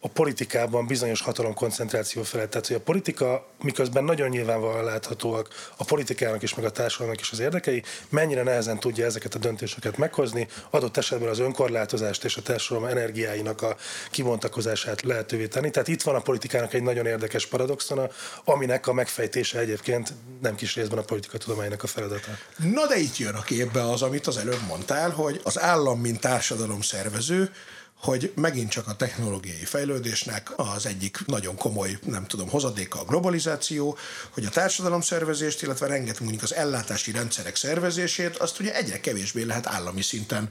[0.00, 2.50] a politikában bizonyos hatalomkoncentráció felett.
[2.50, 7.30] Tehát, hogy a politika, miközben nagyon nyilvánvalóan láthatóak a politikának is, meg a társadalomnak is
[7.30, 12.42] az érdekei, mennyire nehezen tudja ezeket a döntéseket meghozni, adott esetben az önkorlátozást és a
[12.42, 13.76] társadalom energiáinak a
[14.10, 15.70] kibontakozását lehetővé tenni.
[15.70, 18.08] Tehát itt van a politikának egy nagyon érdekes paradoxona,
[18.44, 22.30] aminek a megfejtése egyébként nem kis részben a politika tudománynak a feladata.
[22.56, 26.20] Na de itt jön a képbe az, amit az előbb mondtál, hogy az állam, mint
[26.20, 27.50] társadalom szervező,
[28.00, 33.96] hogy megint csak a technológiai fejlődésnek az egyik nagyon komoly, nem tudom, hozadéka a globalizáció,
[34.30, 39.42] hogy a társadalom szervezést, illetve rengeteg mondjuk az ellátási rendszerek szervezését, azt ugye egyre kevésbé
[39.42, 40.48] lehet állami szinten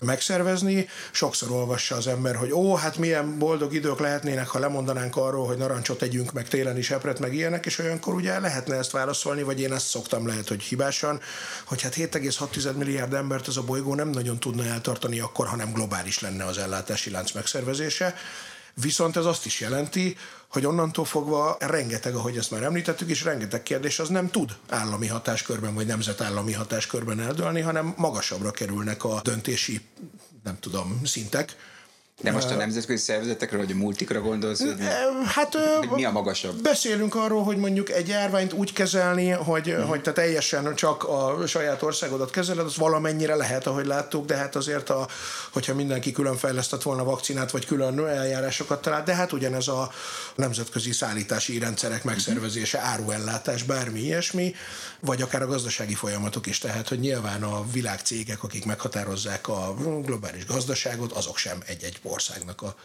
[0.00, 0.88] megszervezni.
[1.10, 5.56] Sokszor olvassa az ember, hogy ó, hát milyen boldog idők lehetnének, ha lemondanánk arról, hogy
[5.56, 9.60] narancsot tegyünk, meg télen is epret, meg ilyenek, és olyankor ugye lehetne ezt válaszolni, vagy
[9.60, 11.20] én ezt szoktam lehet, hogy hibásan,
[11.64, 15.72] hogy hát 7,6 milliárd embert ez a bolygó nem nagyon tudna eltartani akkor, ha nem
[15.72, 18.14] globális lenne az ellátás ellátási lánc megszervezése,
[18.74, 20.16] viszont ez azt is jelenti,
[20.48, 25.06] hogy onnantól fogva rengeteg, ahogy ezt már említettük, és rengeteg kérdés az nem tud állami
[25.06, 29.80] hatáskörben vagy nemzetállami hatáskörben eldőlni, hanem magasabbra kerülnek a döntési,
[30.44, 31.56] nem tudom, szintek
[32.22, 34.60] de most a nemzetközi szervezetekről, vagy a multikra gondolsz?
[34.60, 34.74] Hogy
[35.26, 35.56] hát
[35.94, 36.62] mi a magasabb?
[36.62, 39.86] Beszélünk arról, hogy mondjuk egy járványt úgy kezelni, hogy, hmm.
[39.86, 44.56] hogy te teljesen csak a saját országodat kezeled, az valamennyire lehet, ahogy láttuk, de hát
[44.56, 45.08] azért, a,
[45.52, 49.90] hogyha mindenki külön fejlesztett volna vakcinát, vagy külön eljárásokat talált, de hát ugyanez a
[50.34, 54.54] nemzetközi szállítási rendszerek megszervezése, áruellátás, bármi ilyesmi,
[55.00, 60.46] vagy akár a gazdasági folyamatok is, tehát, hogy nyilván a világcégek, akik meghatározzák a globális
[60.46, 62.76] gazdaságot, azok sem egy-egy országnak a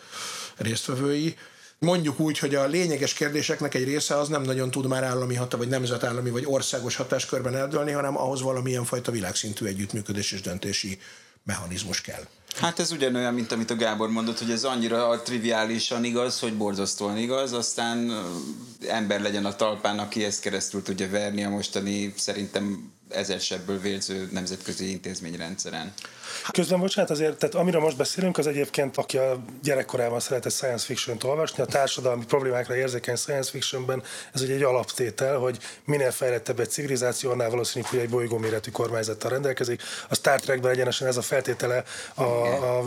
[0.57, 1.37] résztvevői.
[1.79, 5.57] Mondjuk úgy, hogy a lényeges kérdéseknek egy része az nem nagyon tud már állami hata,
[5.57, 10.99] vagy nemzetállami, vagy országos hatáskörben eldőlni, hanem ahhoz valamilyen fajta világszintű együttműködés és döntési
[11.43, 12.23] mechanizmus kell.
[12.55, 17.17] Hát ez ugyanolyan, mint amit a Gábor mondott, hogy ez annyira triviálisan igaz, hogy borzasztóan
[17.17, 18.25] igaz, aztán
[18.87, 24.89] ember legyen a talpán, aki ezt keresztül tudja verni a mostani szerintem ezersebből vérző nemzetközi
[24.89, 25.93] intézményrendszeren.
[26.51, 31.23] Közben bocsánat, azért, tehát amiről most beszélünk, az egyébként, aki a gyerekkorában szeretett science fiction-t
[31.23, 34.03] olvasni, a társadalmi problémákra érzékeny science fictionben
[34.33, 39.29] ez ugye egy alaptétel, hogy minél fejlettebb egy civilizáció, annál valószínűbb, hogy egy bolygóméretű kormányzattal
[39.29, 39.81] rendelkezik.
[40.09, 42.83] A Star Trekben egyenesen ez a feltétele a, a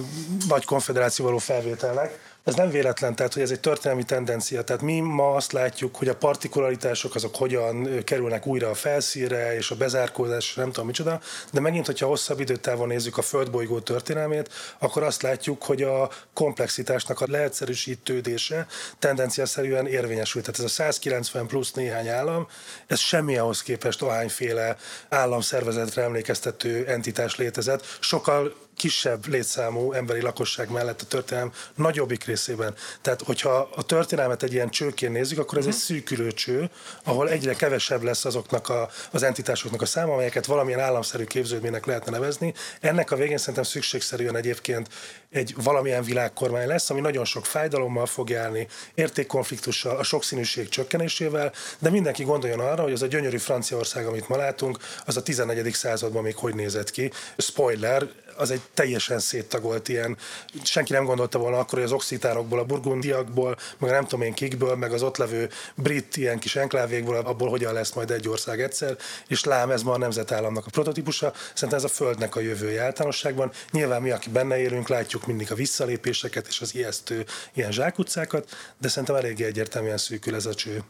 [0.49, 4.63] nagy konfederáció való felvételnek ez nem véletlen, tehát hogy ez egy történelmi tendencia.
[4.63, 9.71] Tehát mi ma azt látjuk, hogy a partikularitások azok hogyan kerülnek újra a felszíre, és
[9.71, 11.21] a bezárkózás, nem tudom micsoda,
[11.53, 17.21] de megint, hogyha hosszabb időtávon nézzük a földbolygó történelmét, akkor azt látjuk, hogy a komplexitásnak
[17.21, 18.67] a leegyszerűsítődése
[18.99, 20.41] tendenciaszerűen érvényesül.
[20.43, 22.49] Tehát ez a 190 plusz néhány állam,
[22.87, 24.77] ez semmi ahhoz képest ahányféle
[25.09, 27.85] államszervezetre emlékeztető entitás létezett.
[28.01, 32.75] Sokkal kisebb létszámú emberi lakosság mellett a történelem nagyobbik részében.
[33.01, 36.71] Tehát, hogyha a történelmet egy ilyen csőként nézzük, akkor ez egy szűkülő cső,
[37.05, 42.11] ahol egyre kevesebb lesz azoknak a, az entitásoknak a száma, amelyeket valamilyen államszerű képződménynek lehetne
[42.11, 42.55] nevezni.
[42.81, 44.89] Ennek a végén szerintem szükségszerűen egyébként
[45.31, 51.91] egy valamilyen világkormány lesz, ami nagyon sok fájdalommal fog járni, értékkonfliktussal, a sokszínűség csökkenésével, de
[51.91, 55.73] mindenki gondoljon arra, hogy az a gyönyörű Franciaország, amit ma látunk, az a 14.
[55.73, 57.13] században még hogy nézett ki.
[57.37, 60.17] Spoiler, az egy teljesen széttagolt ilyen,
[60.63, 64.75] senki nem gondolta volna akkor, hogy az oxitánokból, a burgundiakból, meg nem tudom én kikből,
[64.75, 68.97] meg az ott levő brit ilyen kis enklávékból, abból hogyan lesz majd egy ország egyszer,
[69.29, 73.53] és lám ez ma a nemzetállamnak a prototípusa, szerintem ez a földnek a jövője általánosságban.
[73.71, 77.25] Nyilván mi, akik benne élünk, látjuk mindig a visszalépéseket és az ijesztő
[77.55, 80.83] ilyen zsákutcákat, de szerintem eléggé egyértelműen szűkül ez a cső.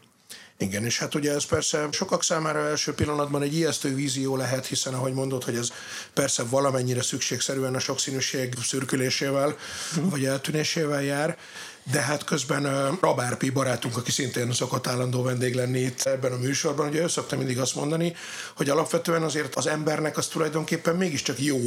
[0.57, 4.93] Igen, és hát ugye ez persze sokak számára első pillanatban egy ijesztő vízió lehet, hiszen
[4.93, 5.71] ahogy mondod, hogy ez
[6.13, 9.57] persze valamennyire szükségszerűen a sokszínűség szürkülésével
[9.95, 10.09] uh-huh.
[10.09, 11.37] vagy eltűnésével jár,
[11.91, 16.87] de hát közben Rabárpi barátunk, aki szintén szokott állandó vendég lenni itt ebben a műsorban,
[16.87, 18.15] ugye ő szokta mindig azt mondani,
[18.55, 21.59] hogy alapvetően azért az embernek az tulajdonképpen mégiscsak jó,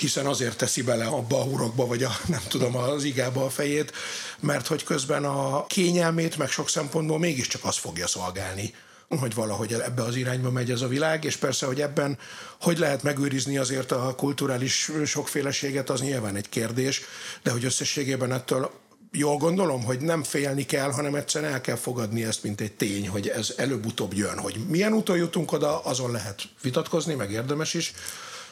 [0.00, 3.92] hiszen azért teszi bele abba a hurokba, vagy a, nem tudom, az igába a fejét,
[4.40, 8.74] mert hogy közben a kényelmét, meg sok szempontból mégiscsak azt fogja szolgálni,
[9.08, 12.18] hogy valahogy ebbe az irányba megy ez a világ, és persze, hogy ebben
[12.60, 17.00] hogy lehet megőrizni azért a kulturális sokféleséget, az nyilván egy kérdés,
[17.42, 18.70] de hogy összességében ettől
[19.12, 23.08] jól gondolom, hogy nem félni kell, hanem egyszerűen el kell fogadni ezt, mint egy tény,
[23.08, 24.38] hogy ez előbb-utóbb jön.
[24.38, 27.92] Hogy milyen úton jutunk oda, azon lehet vitatkozni, meg érdemes is,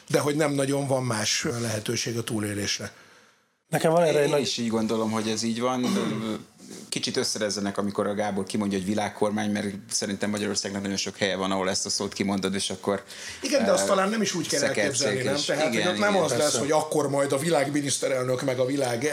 [0.07, 2.91] de hogy nem nagyon van más lehetőség a túlélésre.
[3.67, 4.41] Nekem van erre Én egy nagy...
[4.41, 5.85] is így gondolom, hogy ez így van.
[6.89, 11.51] Kicsit összerezzenek, amikor a Gábor kimondja, hogy világkormány, mert szerintem Magyarországnak nagyon sok helye van,
[11.51, 13.03] ahol ezt a szót kimondod, és akkor...
[13.41, 15.35] Igen, de azt uh, talán nem is úgy kell elképzelni, nem?
[15.45, 16.43] Tehát igen, hogy nem igen, az persze.
[16.43, 19.09] lesz, hogy akkor majd a világ miniszterelnök, meg a világ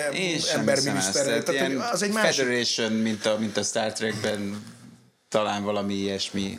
[0.54, 1.82] emberminiszterelnök.
[1.92, 2.44] Az egy másik...
[2.44, 4.62] Federation, mint a, mint a Star Trekben
[5.34, 6.56] talán valami ilyesmi.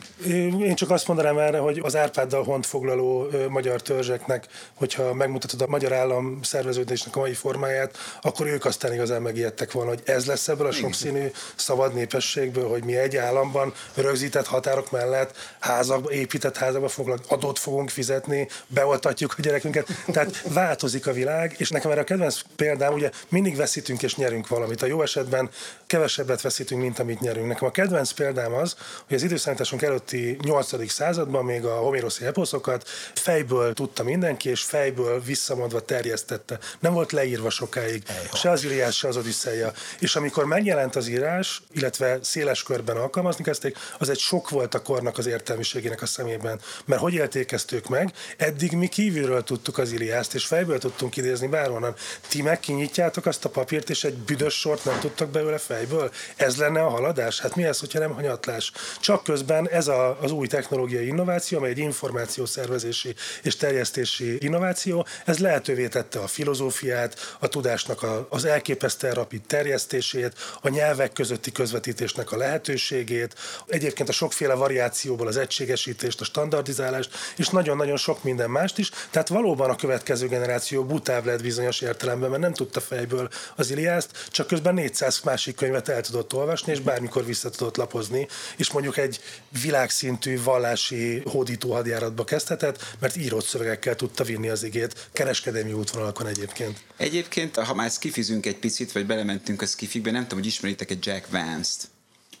[0.60, 5.66] Én csak azt mondanám erre, hogy az Árpáddal hont foglaló magyar törzseknek, hogyha megmutatod a
[5.66, 10.48] magyar állam szerveződésnek a mai formáját, akkor ők aztán igazán megijedtek volna, hogy ez lesz
[10.48, 16.88] ebből a sokszínű szabad népességből, hogy mi egy államban rögzített határok mellett házakba, épített házakba
[16.88, 19.88] foglak, adót fogunk fizetni, beoltatjuk a gyerekünket.
[20.06, 24.48] Tehát változik a világ, és nekem erre a kedvenc példám, ugye mindig veszítünk és nyerünk
[24.48, 24.82] valamit.
[24.82, 25.50] A jó esetben
[25.86, 27.46] kevesebbet veszítünk, mint amit nyerünk.
[27.46, 28.76] Nekem a kedvenc példám az,
[29.06, 30.90] hogy az időszámításunk előtti 8.
[30.90, 36.58] században még a homéroszi eposzokat fejből tudta mindenki, és fejből visszamondva terjesztette.
[36.80, 38.02] Nem volt leírva sokáig.
[38.06, 38.36] Ejha.
[38.36, 39.72] Se az Iliás, se az Odisszeia.
[39.98, 44.82] És amikor megjelent az írás, illetve széles körben alkalmazni kezdték, az egy sok volt a
[44.82, 46.60] kornak az értelmiségének a szemében.
[46.84, 48.12] Mert hogy élték ezt ők meg?
[48.36, 51.94] Eddig mi kívülről tudtuk az Iliászt, és fejből tudtunk idézni bárhonnan.
[52.28, 56.10] Ti meg kinyitjátok azt a papírt, és egy büdös sort nem tudtak belőle fejből?
[56.36, 57.40] Ez lenne a haladás?
[57.40, 58.72] Hát mi ez, hogyha nem hanyatlás?
[59.00, 65.38] Csak közben ez a, az új technológiai innováció, amely egy információszervezési és terjesztési innováció, ez
[65.38, 72.32] lehetővé tette a filozófiát, a tudásnak a, az elképesztően rapid terjesztését, a nyelvek közötti közvetítésnek
[72.32, 73.34] a lehetőségét,
[73.66, 78.90] egyébként a sokféle variációból az egységesítést, a standardizálást, és nagyon-nagyon sok minden mást is.
[79.10, 84.10] Tehát valóban a következő generáció butáv lett bizonyos értelemben, mert nem tudta fejből az Iliászt,
[84.30, 88.96] csak közben 400 másik könyvet el tudott olvasni, és bármikor vissza tudott lapozni és mondjuk
[88.96, 89.20] egy
[89.62, 96.78] világszintű vallási hódító hadjáratba kezdhetett, mert írott szövegekkel tudta vinni az igét, kereskedelmi útvonalakon egyébként.
[96.96, 101.06] Egyébként, ha már skifizünk egy picit, vagy belementünk a skifikbe, nem tudom, hogy ismeritek egy
[101.06, 101.88] Jack Vance-t.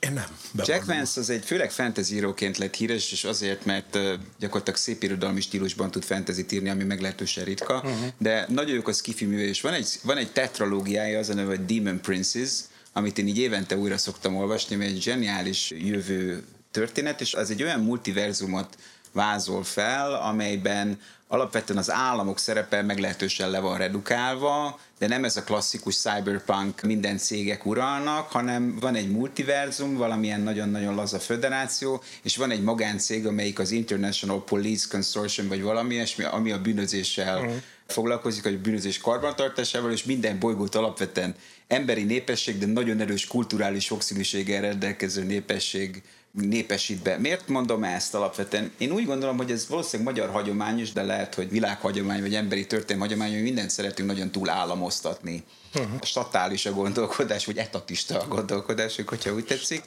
[0.00, 0.36] Én nem.
[0.52, 0.74] Bevallom.
[0.74, 3.98] Jack Vance az egy főleg fantasy íróként lett híres, és azért, mert
[4.38, 8.08] gyakorlatilag szép irodalmi stílusban tud fantasy írni, ami meglehetősen ritka, uh-huh.
[8.18, 11.56] de nagyon jók a skifi műve, és van egy, van egy tetralógiája, az a neve,
[11.56, 12.50] Demon Princess,
[12.96, 17.62] amit én így évente újra szoktam olvasni, mert egy zseniális jövő történet, és az egy
[17.62, 18.78] olyan multiverzumot
[19.12, 25.42] vázol fel, amelyben alapvetően az államok szerepe meglehetősen le van redukálva, de nem ez a
[25.42, 32.50] klasszikus cyberpunk minden cégek uralnak, hanem van egy multiverzum, valamilyen nagyon-nagyon laza föderáció, és van
[32.50, 37.62] egy magáncég, amelyik az International Police Consortium, vagy valami ilyesmi, ami a bűnözéssel uh-huh.
[37.86, 41.34] Foglalkozik, a bűnözés karbantartásával, és minden bolygót alapvetően
[41.68, 46.02] emberi népesség, de nagyon erős kulturális sokszínűséggel rendelkező népesség
[46.42, 47.18] népesít be.
[47.18, 48.72] Miért mondom ezt alapvetően?
[48.78, 52.66] Én úgy gondolom, hogy ez valószínűleg magyar hagyomány is, de lehet, hogy világhagyomány vagy emberi
[52.66, 55.44] történelmi hagyomány, hogy mindent szeretünk nagyon túl államoztatni.
[55.74, 56.02] Uh-huh.
[56.02, 59.82] Statális a gondolkodás, vagy etatista a gondolkodás, hogyha úgy tetszik.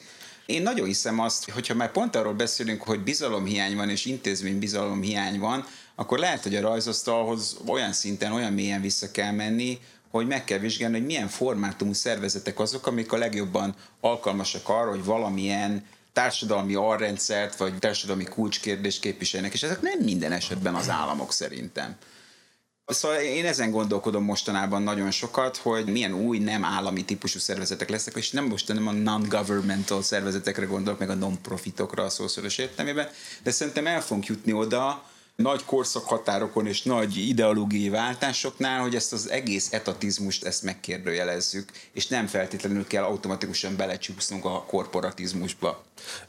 [0.46, 5.38] Én nagyon hiszem azt, hogyha már pont arról beszélünk, hogy bizalomhiány van és intézmény bizalomhiány
[5.38, 5.66] van,
[6.00, 9.78] akkor lehet, hogy a rajzosztalhoz olyan szinten, olyan mélyen vissza kell menni,
[10.10, 15.04] hogy meg kell vizsgálni, hogy milyen formátumú szervezetek azok, amik a legjobban alkalmasak arra, hogy
[15.04, 21.96] valamilyen társadalmi arrendszert, vagy társadalmi kulcskérdést képviselnek, és ezek nem minden esetben az államok szerintem.
[22.86, 28.16] Szóval én ezen gondolkodom mostanában nagyon sokat, hogy milyen új nem állami típusú szervezetek lesznek,
[28.16, 33.08] és nem most nem a non-governmental szervezetekre gondolok, meg a non-profitokra a szószoros értelmében,
[33.42, 35.08] de szerintem el fogunk jutni oda,
[35.40, 42.26] nagy korszakhatárokon és nagy ideológiai váltásoknál, hogy ezt az egész etatizmust ezt megkérdőjelezzük, és nem
[42.26, 45.84] feltétlenül kell automatikusan belecsúsznunk a korporatizmusba.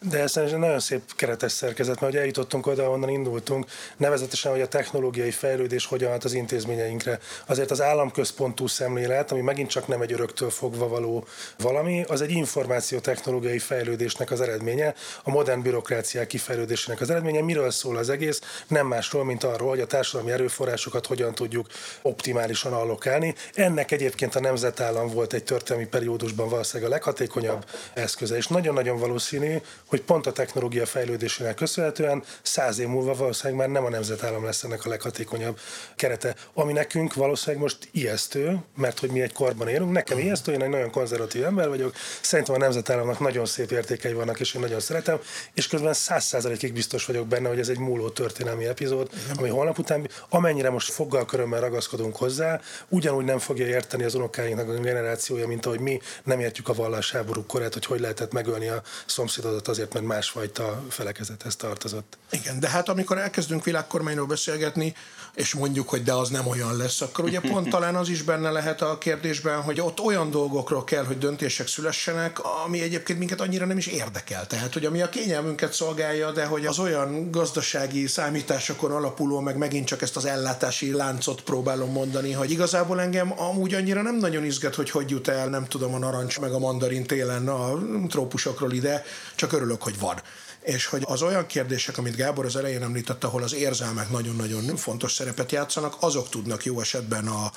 [0.10, 3.66] De ez egy nagyon szép keretes szerkezet, mert hogy eljutottunk oda, ahonnan indultunk,
[3.98, 7.20] nevezetesen, hogy a technológiai fejlődés hogyan hat az intézményeinkre.
[7.46, 11.26] Azért az államközpontú szemlélet, ami megint csak nem egy öröktől fogva való
[11.58, 14.94] valami, az egy információ-technológiai fejlődésnek az eredménye,
[15.24, 17.42] a modern bürokráciák kifejlődésének az eredménye.
[17.42, 18.42] Miről szól az egész?
[18.68, 21.68] Nem másról, mint arról, hogy a társadalmi erőforrásokat hogyan tudjuk
[22.02, 23.36] optimálisan allokálni.
[23.54, 29.61] Ennek egyébként a nemzetállam volt egy történelmi periódusban valószínűleg a leghatékonyabb eszköze, és nagyon-nagyon valószínű,
[29.86, 34.64] hogy pont a technológia fejlődésének köszönhetően száz év múlva valószínűleg már nem a nemzetállam lesz
[34.64, 35.60] ennek a leghatékonyabb
[35.96, 39.92] kerete, ami nekünk valószínűleg most ijesztő, mert hogy mi egy korban élünk.
[39.92, 44.40] Nekem ijesztő, én egy nagyon konzervatív ember vagyok, szerintem a nemzetállamnak nagyon szép értékei vannak,
[44.40, 45.20] és én nagyon szeretem,
[45.54, 49.78] és közben száz százalékig biztos vagyok benne, hogy ez egy múló történelmi epizód, ami holnap
[49.78, 52.60] után, amennyire most foggal körömmel ragaszkodunk hozzá,
[52.90, 57.46] ugyanúgy nem fogja érteni az unokáinknak a generációja, mint ahogy mi nem értjük a vallásháború
[57.46, 62.18] korát, hogy hogy lehetett megölni a szomszédot adott azért, mert másfajta felekezethez tartozott.
[62.30, 64.96] Igen, de hát amikor elkezdünk világkormányról beszélgetni,
[65.36, 68.50] és mondjuk, hogy de az nem olyan lesz, akkor ugye pont talán az is benne
[68.50, 73.66] lehet a kérdésben, hogy ott olyan dolgokról kell, hogy döntések szülessenek, ami egyébként minket annyira
[73.66, 74.48] nem is érdekel.
[74.48, 79.88] Tehát, hogy ami a kényelmünket szolgálja, de hogy az olyan gazdasági számításokon alapuló, meg megint
[79.88, 84.76] csak ezt az ellátási láncot próbálom mondani, hogy igazából engem amúgy annyira nem nagyon izgat,
[84.76, 89.04] hogy hogy jut el, nem tudom, a narancs meg a mandarin télen a trópusokról ide,
[89.42, 90.22] csak örülök, hogy van.
[90.62, 95.14] És hogy az olyan kérdések, amit Gábor az elején említett, ahol az érzelmek nagyon-nagyon fontos
[95.14, 97.52] szerepet játszanak, azok tudnak jó esetben a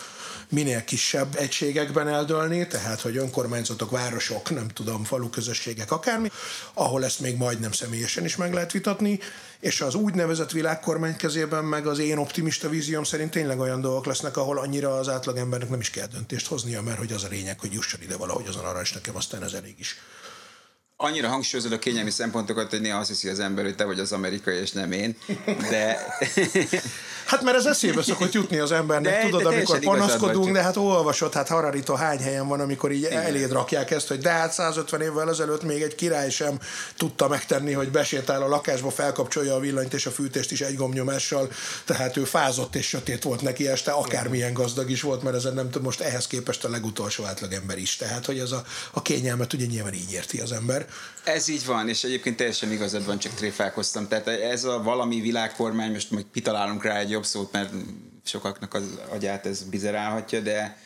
[0.49, 6.31] minél kisebb egységekben eldőlni, tehát hogy önkormányzatok, városok, nem tudom, falu közösségek, akármi,
[6.75, 9.19] ahol ezt még majdnem személyesen is meg lehet vitatni,
[9.61, 14.37] és az úgynevezett világkormány kezében meg az én optimista vízióm szerint tényleg olyan dolgok lesznek,
[14.37, 17.73] ahol annyira az átlagembernek nem is kell döntést hoznia, mert hogy az a lényeg, hogy
[17.73, 19.97] jusson ide valahogy az a narancs nekem, aztán ez elég is
[20.97, 24.13] annyira hangsúlyozod a kényelmi szempontokat, hogy néha azt hiszi az ember, hogy te vagy az
[24.13, 25.17] amerikai, és nem én.
[25.71, 25.99] De...
[27.25, 30.77] Hát mert ez eszébe szokott jutni az embernek, de, tudod, de amikor panaszkodunk, de hát
[30.77, 33.23] olvasod, hát Hararito hány helyen van, amikor így Igen.
[33.23, 36.59] eléd rakják ezt, hogy de hát 150 évvel ezelőtt még egy király sem
[36.97, 41.49] tudta megtenni, hogy besétál a lakásba, felkapcsolja a villanyt és a fűtést is egy gomnyomással,
[41.85, 45.67] tehát ő fázott és sötét volt neki este, akármilyen gazdag is volt, mert ezen nem
[45.67, 47.97] tudom, most ehhez képest a legutolsó átlagember is.
[47.97, 50.87] Tehát, hogy ez a, a kényelmet ugye nyilván így érti az ember.
[51.25, 54.09] Ez így van, és egyébként teljesen igazad van, csak tréfálkoztam.
[54.09, 57.73] Tehát ez a valami világkormány, most majd kitalálunk rá egy jobb szót, mert
[58.25, 60.77] sokaknak az agyát ez bizerálhatja, de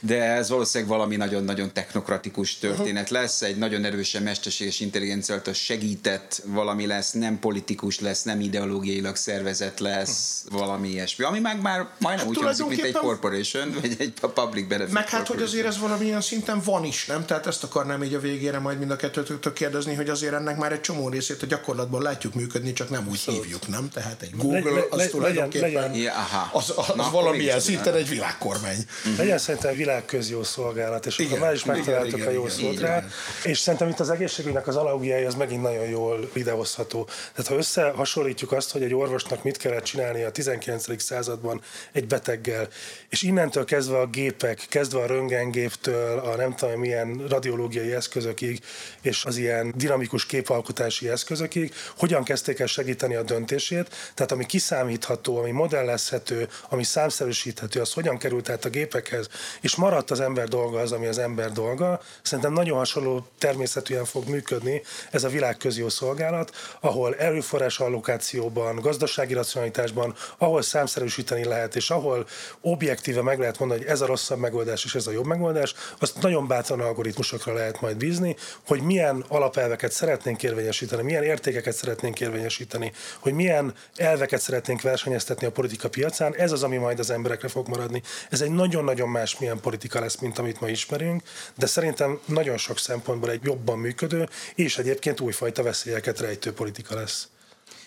[0.00, 6.86] de ez valószínűleg valami nagyon-nagyon technokratikus történet lesz, egy nagyon erősen mesterséges intelligencia segített valami
[6.86, 11.24] lesz, nem politikus lesz, nem ideológiailag szervezet lesz, valami ilyesmi.
[11.24, 15.08] Ami meg már majdnem hát úgy hangzik, mint egy corporation, vagy egy public benefit Meg
[15.08, 17.24] hát, hogy azért ez valamilyen szinten van is, nem?
[17.26, 20.72] Tehát ezt akarnám így a végére majd mind a kettőtől kérdezni, hogy azért ennek már
[20.72, 23.42] egy csomó részét a gyakorlatban látjuk működni, csak nem úgy Szóval.
[23.42, 23.88] hívjuk, nem?
[23.88, 26.02] Tehát egy Google, le, le, az le, tulajdonképpen legyen, legyen.
[26.02, 28.86] Ja, az, az, az Na, valamilyen szinten egy világkormány.
[29.16, 32.80] Legyen szerintem világközjó szolgálat, és igen, akkor már is megtaláltuk igen, a jó igen, szót
[32.80, 33.04] rá.
[33.44, 37.04] És szerintem itt az egészségügynek az alaugiai az megint nagyon jól idehozható.
[37.04, 41.02] Tehát ha összehasonlítjuk azt, hogy egy orvosnak mit kellett csinálni a 19.
[41.02, 41.62] században
[41.92, 42.68] egy beteggel,
[43.08, 48.60] és innentől kezdve a gépek, kezdve a röntgengéptől, a nem tudom milyen radiológiai eszközökig,
[49.02, 55.38] és az ilyen dinamikus képalkotási eszközökig, hogyan kezdték el segíteni a döntését, tehát ami kiszámítható,
[55.38, 59.28] ami modellezhető, ami számszerűsíthető, az hogyan került át a gépekhez,
[59.66, 62.00] és maradt az ember dolga az, ami az ember dolga.
[62.22, 66.50] Szerintem nagyon hasonló természetűen fog működni ez a világközjó szolgálat,
[66.80, 72.26] ahol erőforrás allokációban, gazdasági racionalitásban, ahol számszerűsíteni lehet, és ahol
[72.60, 76.20] objektíve meg lehet mondani, hogy ez a rosszabb megoldás és ez a jobb megoldás, azt
[76.20, 78.36] nagyon bátran algoritmusokra lehet majd bízni,
[78.66, 85.50] hogy milyen alapelveket szeretnénk érvényesíteni, milyen értékeket szeretnénk érvényesíteni, hogy milyen elveket szeretnénk versenyeztetni a
[85.50, 88.02] politika piacán, ez az, ami majd az emberekre fog maradni.
[88.30, 91.22] Ez egy nagyon-nagyon más milyen politika lesz, mint amit ma ismerünk,
[91.54, 97.28] de szerintem nagyon sok szempontból egy jobban működő és egyébként újfajta veszélyeket rejtő politika lesz.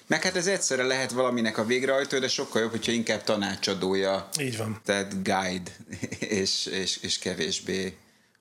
[0.07, 4.29] Meg hát ez egyszerre lehet valaminek a végrehajtó, de sokkal jobb, hogyha inkább tanácsadója.
[4.39, 4.81] Így van.
[4.85, 5.71] Tehát guide,
[6.19, 7.97] és, és, és kevésbé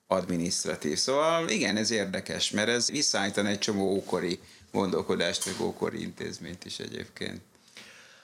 [0.07, 0.97] administratív.
[0.97, 4.39] Szóval igen, ez érdekes, mert ez visszaállítana egy csomó ókori
[4.71, 7.41] gondolkodást, meg ókori intézményt is egyébként.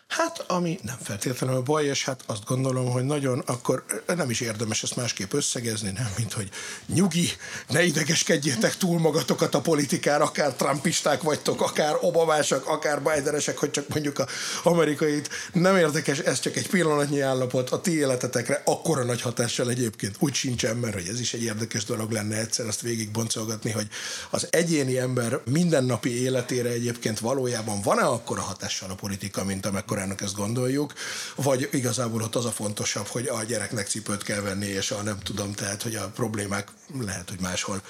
[0.07, 4.83] Hát, ami nem feltétlenül baj, és hát azt gondolom, hogy nagyon akkor nem is érdemes
[4.83, 6.49] ezt másképp összegezni, nem, mint hogy
[6.85, 7.29] nyugi,
[7.67, 13.87] ne idegeskedjétek túl magatokat a politikára, akár trumpisták vagytok, akár obamások, akár bidenesek, hogy csak
[13.87, 14.27] mondjuk a
[14.63, 15.29] amerikait.
[15.53, 20.33] Nem érdekes, ez csak egy pillanatnyi állapot a ti életetekre, akkora nagy hatással egyébként úgy
[20.33, 23.87] sincsen, mert hogy ez is egy érdekes dolog lenne egyszer azt végigboncolgatni, hogy
[24.29, 30.21] az egyéni ember mindennapi életére egyébként valójában van-e akkora hatással a politika, mint amekkora gyerekkorának
[30.21, 30.93] ezt gondoljuk,
[31.35, 35.19] vagy igazából ott az a fontosabb, hogy a gyereknek cipőt kell venni, és a nem
[35.19, 36.67] tudom, tehát, hogy a problémák
[36.99, 37.81] lehet, hogy máshol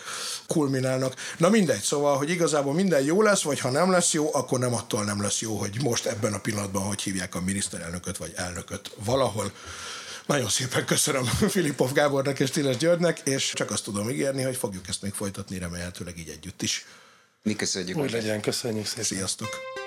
[0.48, 1.16] kulminálnak.
[1.38, 4.74] Na mindegy, szóval, hogy igazából minden jó lesz, vagy ha nem lesz jó, akkor nem
[4.74, 8.92] attól nem lesz jó, hogy most ebben a pillanatban, hogy hívják a miniszterelnököt, vagy elnököt
[9.04, 9.52] valahol.
[10.26, 11.24] Nagyon szépen köszönöm
[11.56, 15.58] Filipov Gábornak és Tiles Györgynek, és csak azt tudom ígérni, hogy fogjuk ezt még folytatni
[15.58, 16.86] remélhetőleg így együtt is.
[17.44, 17.98] Mi köszönjük.
[17.98, 19.04] Úgy legyen, köszönjük szépen.
[19.04, 19.85] Sziasztok!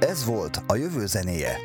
[0.00, 1.56] Ez volt a jövő zenéje.